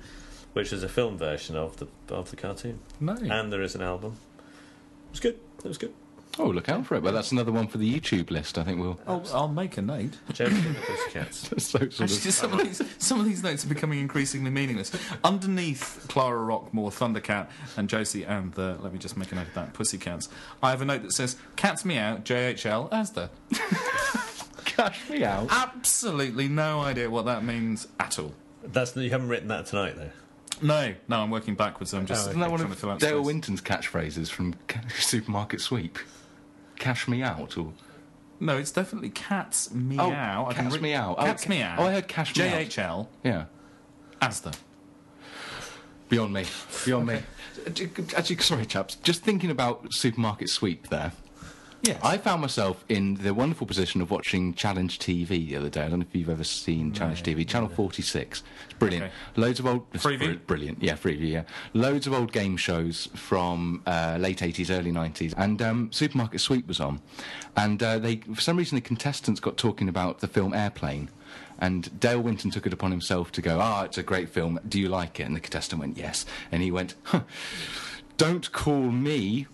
which 0.55 0.73
is 0.73 0.83
a 0.83 0.89
film 0.89 1.19
version 1.19 1.55
of 1.57 1.77
the 1.77 1.87
of 2.09 2.31
the 2.31 2.37
cartoon, 2.37 2.79
No. 3.01 3.13
and 3.15 3.53
there 3.53 3.63
is 3.63 3.75
an 3.75 3.83
album. 3.83 4.17
It 4.39 5.11
was 5.13 5.21
good. 5.21 5.39
It 5.59 5.69
was 5.69 5.79
good. 5.79 5.93
Oh, 6.37 6.49
look 6.49 6.69
out 6.69 6.85
for 6.85 6.97
it. 6.97 7.03
Well, 7.05 7.13
that's 7.13 7.31
another 7.31 7.53
one 7.53 7.69
for 7.69 7.79
the 7.79 7.89
YouTube 8.01 8.29
list. 8.33 8.59
I 8.59 8.65
think 8.65 8.81
we'll. 8.81 8.99
I'll, 9.07 9.25
I'll 9.33 9.47
make 9.49 9.79
a 9.79 9.83
note. 9.83 10.15
Josie 10.33 10.57
and 10.67 10.75
the 10.75 10.81
Pussycats. 10.81 11.39
so 11.49 11.57
sort 11.79 11.85
Actually, 11.93 12.05
of, 12.07 12.11
some 12.35 12.53
of 12.53 12.59
these 12.65 12.83
some 12.99 13.21
of 13.21 13.27
these 13.27 13.41
notes 13.45 13.65
are 13.65 13.69
becoming 13.69 14.01
increasingly 14.01 14.51
meaningless. 14.51 14.91
Underneath 15.23 16.07
Clara 16.09 16.41
Rockmore, 16.41 16.91
Thundercat, 16.91 17.47
and 17.77 17.89
Josie 17.89 18.25
and 18.25 18.53
the 18.55 18.77
let 18.81 18.93
me 18.93 18.99
just 18.99 19.17
make 19.17 19.31
a 19.31 19.37
note 19.37 19.47
of 19.47 19.55
that 19.55 19.75
Pussycats. 19.75 20.29
I 20.61 20.71
have 20.71 20.83
a 20.83 20.85
note 20.85 21.03
that 21.03 21.13
says 21.13 21.37
"Cats 21.55 21.85
Meow 21.85 22.17
JHL 22.17 22.91
Asda." 22.91 23.29
cash 24.65 25.09
me 25.09 25.25
out. 25.25 25.47
Absolutely 25.51 26.49
no 26.49 26.81
idea 26.81 27.09
what 27.11 27.27
that 27.27 27.45
means 27.45 27.87
at 28.01 28.19
all. 28.19 28.33
That's 28.65 28.97
you 28.97 29.11
haven't 29.11 29.29
written 29.29 29.49
that 29.49 29.67
tonight 29.67 29.95
though. 29.97 30.11
No, 30.63 30.95
no, 31.09 31.21
I'm 31.23 31.31
working 31.31 31.55
backwards. 31.55 31.93
I'm 31.95 32.07
just 32.07 32.27
Oh, 32.27 32.31
Isn't 32.31 32.41
that 32.41 32.51
one 32.51 32.61
trying 32.61 32.73
to 32.73 32.77
fill 32.79 32.91
out 32.91 33.01
Dale 33.01 33.19
space. 33.19 33.27
Winton's 33.27 33.61
catchphrases 33.61 34.29
from 34.31 34.55
Supermarket 34.99 35.61
Sweep? 35.61 35.99
Cash 36.77 37.07
me 37.09 37.23
out, 37.23 37.57
or 37.59 37.73
No, 38.41 38.57
it's 38.59 38.71
definitely 38.71 39.11
cats 39.11 39.71
meow. 39.73 40.45
Oh, 40.47 40.51
I 40.51 40.55
can 40.55 40.65
cats 40.65 40.75
re- 40.77 40.81
meow. 40.83 41.15
Oh, 41.19 41.25
Cats 41.25 41.45
ca- 41.45 41.51
meow. 41.51 41.77
oh, 41.79 41.85
I 41.87 41.93
heard 41.93 42.09
cash 42.09 42.37
me 42.37 42.45
out. 42.49 42.61
JHL 42.69 43.07
yeah, 43.23 43.45
Asda. 44.21 44.55
beyond 46.09 46.33
me, 46.33 46.45
beyond 46.85 47.07
me. 47.07 47.21
Actually, 48.17 48.37
sorry, 48.39 48.67
chaps. 48.67 48.97
Just 48.97 49.23
thinking 49.23 49.51
about 49.51 49.87
Supermarket 49.93 50.49
Sweep 50.51 50.89
there. 50.89 51.13
Yes. 51.85 52.01
I 52.03 52.17
found 52.17 52.41
myself 52.41 52.83
in 52.89 53.17
the 53.17 53.35
wonderful 53.35 53.67
position 53.67 54.01
of 54.01 54.11
watching 54.11 54.55
Challenge 54.55 54.99
TV 54.99 55.29
the 55.49 55.57
other 55.57 55.69
day. 55.69 55.83
I 55.83 55.89
don't 55.89 55.99
know 56.01 56.07
if 56.09 56.17
you've 56.17 56.31
ever 56.31 56.43
seen 56.45 56.93
Challenge 56.93 57.23
TV. 57.23 57.47
Channel 57.47 57.69
46. 57.69 58.43
It's 58.65 58.75
brilliant. 58.79 59.05
Okay. 59.05 59.13
Loads 59.37 59.61
of 59.61 59.67
old. 59.67 59.93
Freeview? 59.93 60.39
br- 60.39 60.47
Brilliant. 60.47 60.83
Yeah, 60.83 60.95
Freeview, 60.95 61.29
yeah. 61.31 61.43
Loads 61.75 62.07
of 62.07 62.15
old 62.15 62.33
game 62.33 62.57
shows 62.57 63.11
from 63.15 63.83
uh, 63.87 64.17
late 64.19 64.39
80s, 64.39 64.71
early 64.77 64.93
90s. 64.93 65.35
And 65.37 65.61
um, 65.61 65.93
Supermarket 65.93 66.41
Sweep 66.41 66.67
was 66.67 66.81
on. 66.81 67.03
And 67.57 67.83
uh, 67.83 67.99
they, 67.99 68.17
for 68.17 68.41
some 68.41 68.57
reason, 68.57 68.77
the 68.77 68.83
contestants 68.83 69.39
got 69.41 69.59
talking 69.59 69.89
about 69.91 70.21
the 70.21 70.27
film 70.27 70.55
Airplane. 70.55 71.11
And 71.59 72.01
Dale 72.01 72.21
Winton 72.21 72.51
took 72.51 72.67
it 72.67 72.73
upon 72.73 72.93
himself 72.93 73.31
to 73.33 73.43
go, 73.43 73.59
Ah, 73.61 73.83
it's 73.85 73.99
a 73.99 74.03
great 74.03 74.31
film. 74.31 74.59
Do 74.67 74.81
you 74.81 74.89
like 74.89 75.21
it? 75.21 75.25
And 75.25 75.37
the 75.37 75.41
contestant 75.41 75.81
went, 75.81 75.99
Yes. 75.99 76.25
And 76.51 76.63
he 76.63 76.71
went, 76.71 76.95
huh, 77.05 77.21
Don't 78.17 78.51
call 78.53 78.81
me 78.91 79.49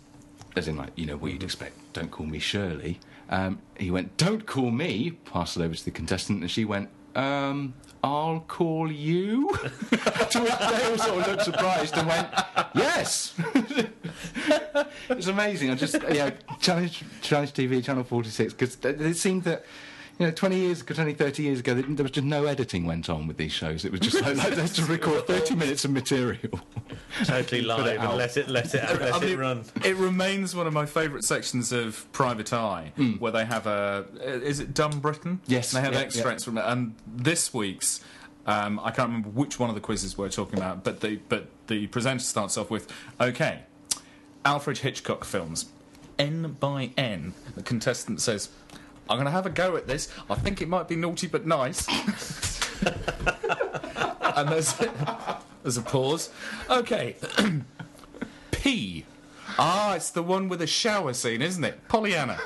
as 0.56 0.68
in 0.68 0.76
like 0.76 0.90
you 0.96 1.06
know 1.06 1.16
what 1.16 1.32
you'd 1.32 1.42
expect. 1.42 1.74
Don't 1.92 2.10
call 2.10 2.26
me 2.26 2.38
Shirley. 2.38 2.98
Um, 3.28 3.60
he 3.78 3.90
went, 3.90 4.16
"Don't 4.16 4.46
call 4.46 4.70
me." 4.70 5.12
Passed 5.24 5.56
it 5.56 5.62
over 5.62 5.74
to 5.74 5.84
the 5.84 5.90
contestant, 5.90 6.40
and 6.40 6.50
she 6.50 6.64
went, 6.64 6.90
um, 7.14 7.74
"I'll 8.02 8.40
call 8.40 8.90
you." 8.90 9.48
to 9.90 10.40
which 10.40 10.58
Dale 10.58 10.98
sort 10.98 11.20
of 11.20 11.26
looked 11.26 11.42
surprised 11.42 11.96
and 11.96 12.08
went, 12.08 12.28
"Yes." 12.74 13.34
it's 15.08 15.26
amazing. 15.28 15.70
I 15.70 15.74
just 15.74 15.96
yeah, 16.10 16.30
challenge 16.60 17.04
challenge 17.22 17.52
TV, 17.52 17.82
Channel 17.84 18.04
Forty 18.04 18.30
Six, 18.30 18.52
because 18.52 18.76
it 18.84 19.16
seemed 19.16 19.44
that. 19.44 19.64
You 20.20 20.26
know, 20.26 20.33
20 20.33 20.59
years 20.59 20.83
ago, 20.83 20.94
20, 20.94 21.14
30 21.14 21.42
years 21.42 21.61
ago, 21.61 21.72
there 21.72 22.02
was 22.02 22.12
just 22.12 22.26
no 22.26 22.44
editing 22.44 22.85
went 22.85 23.09
on 23.09 23.26
with 23.26 23.38
these 23.38 23.52
shows. 23.52 23.87
It 23.87 23.90
was 23.90 24.00
just 24.00 24.20
like, 24.20 24.37
like 24.37 24.54
let's 24.54 24.74
just 24.74 24.90
record 24.90 25.26
30 25.26 25.54
minutes 25.54 25.87
of 25.87 25.92
material. 25.92 26.61
Totally 27.24 27.64
Put 27.64 27.87
it 27.87 27.98
and 27.98 28.18
let 28.18 28.37
it 28.37 28.50
let 28.50 28.74
it 28.74 29.00
let 29.00 29.14
I 29.14 29.16
it 29.16 29.22
mean, 29.22 29.38
run. 29.38 29.64
It 29.83 29.96
remains 29.96 30.54
one 30.54 30.66
of 30.66 30.74
my 30.74 30.85
favourite 30.85 31.24
sections 31.24 31.72
of 31.72 32.06
Private 32.12 32.52
Eye, 32.52 32.92
where 33.18 33.33
they 33.33 33.46
have 33.46 33.66
a. 33.66 34.04
Is 34.22 34.61
it 34.61 34.74
Dumb 34.74 35.00
Britain? 35.00 35.40
Yes, 35.46 35.72
They 35.72 35.80
have 35.80 35.94
yeah, 35.94 36.00
extracts 36.00 36.44
from 36.44 36.59
it, 36.59 36.64
and 36.66 36.94
this 37.06 37.54
week's. 37.54 38.00
Um, 38.46 38.78
I 38.80 38.90
can't 38.90 39.09
remember 39.09 39.30
which 39.30 39.59
one 39.59 39.70
of 39.70 39.74
the 39.74 39.80
quizzes 39.80 40.18
we're 40.18 40.28
talking 40.28 40.59
about, 40.59 40.85
but 40.85 41.00
the 41.00 41.18
but 41.30 41.46
the 41.68 41.87
presenter 41.87 42.24
starts 42.24 42.59
off 42.59 42.70
with, 42.70 42.92
"Okay, 43.18 43.61
Alfred 44.44 44.78
Hitchcock 44.78 45.24
films, 45.24 45.70
N 46.18 46.59
by 46.61 46.90
N." 46.98 47.33
The 47.54 47.62
contestant 47.62 48.20
says, 48.20 48.50
"I'm 49.11 49.16
going 49.16 49.27
to 49.27 49.33
have 49.33 49.44
a 49.46 49.51
go 49.51 49.77
at 49.77 49.87
this. 49.87 50.09
I 50.31 50.37
think 50.37 50.62
it 50.62 50.68
might 50.68 50.88
be 50.88 50.96
naughty 50.96 51.27
but 51.27 51.44
nice." 51.46 51.87
and 54.37 54.49
there's 54.49 54.75
there's 55.62 55.77
a 55.77 55.83
pause. 55.83 56.31
Okay, 56.70 57.16
P. 58.51 59.05
Ah, 59.59 59.94
it's 59.96 60.11
the 60.11 60.23
one 60.23 60.49
with 60.49 60.61
the 60.61 60.66
shower 60.66 61.12
scene, 61.12 61.42
isn't 61.42 61.64
it? 61.64 61.87
Pollyanna. 61.88 62.38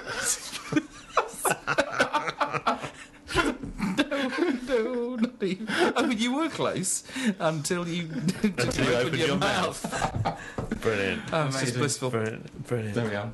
no, 3.36 4.38
no, 4.66 5.16
not 5.16 5.42
even. 5.42 5.68
I 5.68 6.06
mean, 6.06 6.18
you 6.18 6.34
were 6.34 6.48
close 6.48 7.04
until 7.38 7.86
you, 7.86 8.08
until 8.42 8.84
you 8.84 8.94
opened 8.94 9.18
your 9.18 9.36
mouth. 9.36 10.40
Brilliant. 10.80 11.22
Oh, 11.32 11.46
it's 11.46 11.60
just 11.60 11.76
blissful. 11.76 12.10
Brilliant. 12.10 12.66
Brilliant. 12.66 12.94
There 12.94 13.08
we 13.08 13.14
are. 13.14 13.30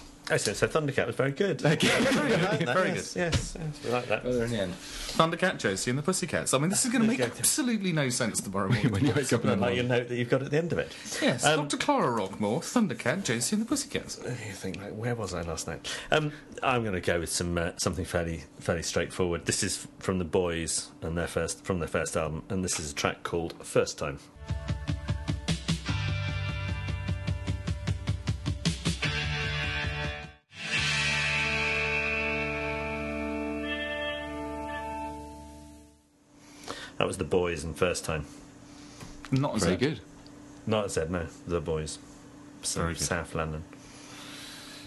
Oh, 0.30 0.38
so, 0.38 0.54
so 0.54 0.66
Thundercat 0.66 1.06
was 1.06 1.16
very 1.16 1.32
good. 1.32 1.60
Very 1.62 1.76
good. 1.76 1.90
Very 1.92 2.88
yes, 2.94 3.14
yes, 3.14 3.56
yes, 3.58 3.84
we 3.84 3.90
like 3.90 4.06
that. 4.06 4.24
Well, 4.24 4.40
in 4.40 4.50
the 4.50 4.58
end. 4.58 4.72
Thundercat, 4.72 5.58
Josie, 5.58 5.90
and 5.90 5.98
the 5.98 6.02
Pussycats. 6.02 6.54
I 6.54 6.58
mean, 6.58 6.70
this 6.70 6.86
is 6.86 6.90
going 6.90 7.02
to 7.02 7.08
make 7.08 7.20
absolutely 7.20 7.92
no 7.92 8.08
sense 8.08 8.40
tomorrow 8.40 8.68
morning. 8.72 8.90
when 8.90 9.04
you 9.04 9.12
wake 9.12 9.30
up 9.34 9.44
in 9.44 9.50
the 9.50 9.56
morning. 9.58 9.76
your 9.76 9.84
note 9.84 10.08
that 10.08 10.16
you've 10.16 10.30
got 10.30 10.42
at 10.42 10.50
the 10.50 10.56
end 10.56 10.72
of 10.72 10.78
it. 10.78 10.92
yes, 11.20 11.44
Um, 11.44 11.60
Dr. 11.68 11.76
Clara 11.76 12.08
Rockmore, 12.08 12.60
Thundercat, 12.60 13.24
Josie, 13.24 13.54
and 13.56 13.64
the 13.66 13.68
Pussycats. 13.68 14.18
You 14.24 14.30
think 14.54 14.78
like, 14.80 14.94
where 14.94 15.14
was 15.14 15.34
I 15.34 15.42
last 15.42 15.66
night? 15.66 15.94
Um, 16.10 16.32
I'm 16.62 16.82
going 16.82 16.94
to 16.94 17.02
go 17.02 17.20
with 17.20 17.28
some 17.30 17.58
uh, 17.58 17.72
something 17.76 18.06
fairly 18.06 18.44
fairly 18.60 18.82
straightforward. 18.82 19.44
This 19.44 19.62
is 19.62 19.86
from 19.98 20.18
the 20.18 20.24
Boys 20.24 20.90
and 21.02 21.18
their 21.18 21.26
first 21.28 21.64
from 21.66 21.80
their 21.80 21.88
first 21.88 22.16
album, 22.16 22.44
and 22.48 22.64
this 22.64 22.80
is 22.80 22.90
a 22.92 22.94
track 22.94 23.24
called 23.24 23.54
First 23.62 23.98
Time. 23.98 24.18
That 37.04 37.08
was 37.08 37.18
the 37.18 37.24
Boys 37.24 37.64
and 37.64 37.76
First 37.76 38.06
Time. 38.06 38.24
Not 39.30 39.56
as 39.56 39.64
Very 39.64 39.74
a- 39.74 39.78
good. 39.78 40.00
Not 40.66 40.90
said 40.90 41.10
no, 41.10 41.26
the 41.46 41.60
Boys. 41.60 41.98
Very 42.62 42.94
From 42.94 42.98
good. 42.98 43.06
South 43.06 43.34
London. 43.34 43.62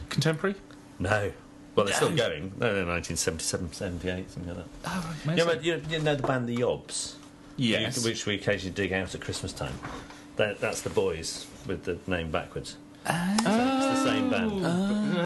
Contemporary? 0.10 0.56
No. 0.98 1.32
Well, 1.76 1.86
they're 1.86 1.94
still 1.94 2.16
going. 2.16 2.54
No, 2.58 2.74
no, 2.74 2.88
1977, 2.88 3.72
78, 3.72 4.32
something 4.32 4.56
like 4.56 4.66
that. 4.66 4.68
Oh, 4.88 5.16
Yeah, 5.36 5.46
but 5.46 5.64
you, 5.64 5.80
you 5.92 6.00
know 6.00 6.16
the 6.16 6.26
band 6.26 6.50
The 6.50 6.58
Yobs? 6.58 7.18
Yes. 7.56 8.04
Which 8.04 8.26
we 8.26 8.34
occasionally 8.34 8.74
dig 8.74 8.94
out 8.94 9.14
at 9.14 9.22
Christmas 9.22 9.54
time. 9.54 9.78
That, 10.38 10.60
that's 10.60 10.82
the 10.82 10.90
boys 10.90 11.46
with 11.68 11.84
the 11.84 12.00
name 12.08 12.32
backwards. 12.32 12.78
Oh. 13.06 13.38
So 13.44 13.50
it's 13.52 14.00
the 14.00 14.04
same 14.04 14.32
band. 14.32 14.52
Oh. 14.56 15.26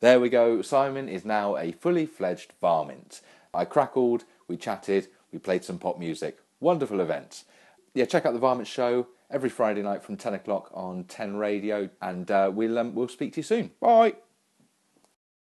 There 0.00 0.20
we 0.20 0.30
go. 0.30 0.62
Simon 0.62 1.10
is 1.10 1.26
now 1.26 1.58
a 1.58 1.72
fully 1.72 2.06
fledged 2.06 2.54
varmint. 2.62 3.20
I 3.52 3.66
crackled, 3.66 4.24
we 4.48 4.56
chatted, 4.56 5.08
we 5.32 5.38
played 5.38 5.64
some 5.64 5.78
pop 5.78 5.98
music. 5.98 6.38
Wonderful 6.60 7.00
event. 7.00 7.44
Yeah, 7.94 8.04
check 8.04 8.26
out 8.26 8.32
the 8.32 8.38
Varmint 8.38 8.68
Show 8.68 9.08
every 9.30 9.48
Friday 9.48 9.82
night 9.82 10.02
from 10.02 10.16
10 10.16 10.34
o'clock 10.34 10.70
on 10.74 11.04
10 11.04 11.36
Radio, 11.36 11.88
and 12.02 12.30
uh, 12.30 12.50
we'll, 12.52 12.78
um, 12.78 12.94
we'll 12.94 13.08
speak 13.08 13.32
to 13.34 13.38
you 13.38 13.44
soon. 13.44 13.70
Bye. 13.80 14.14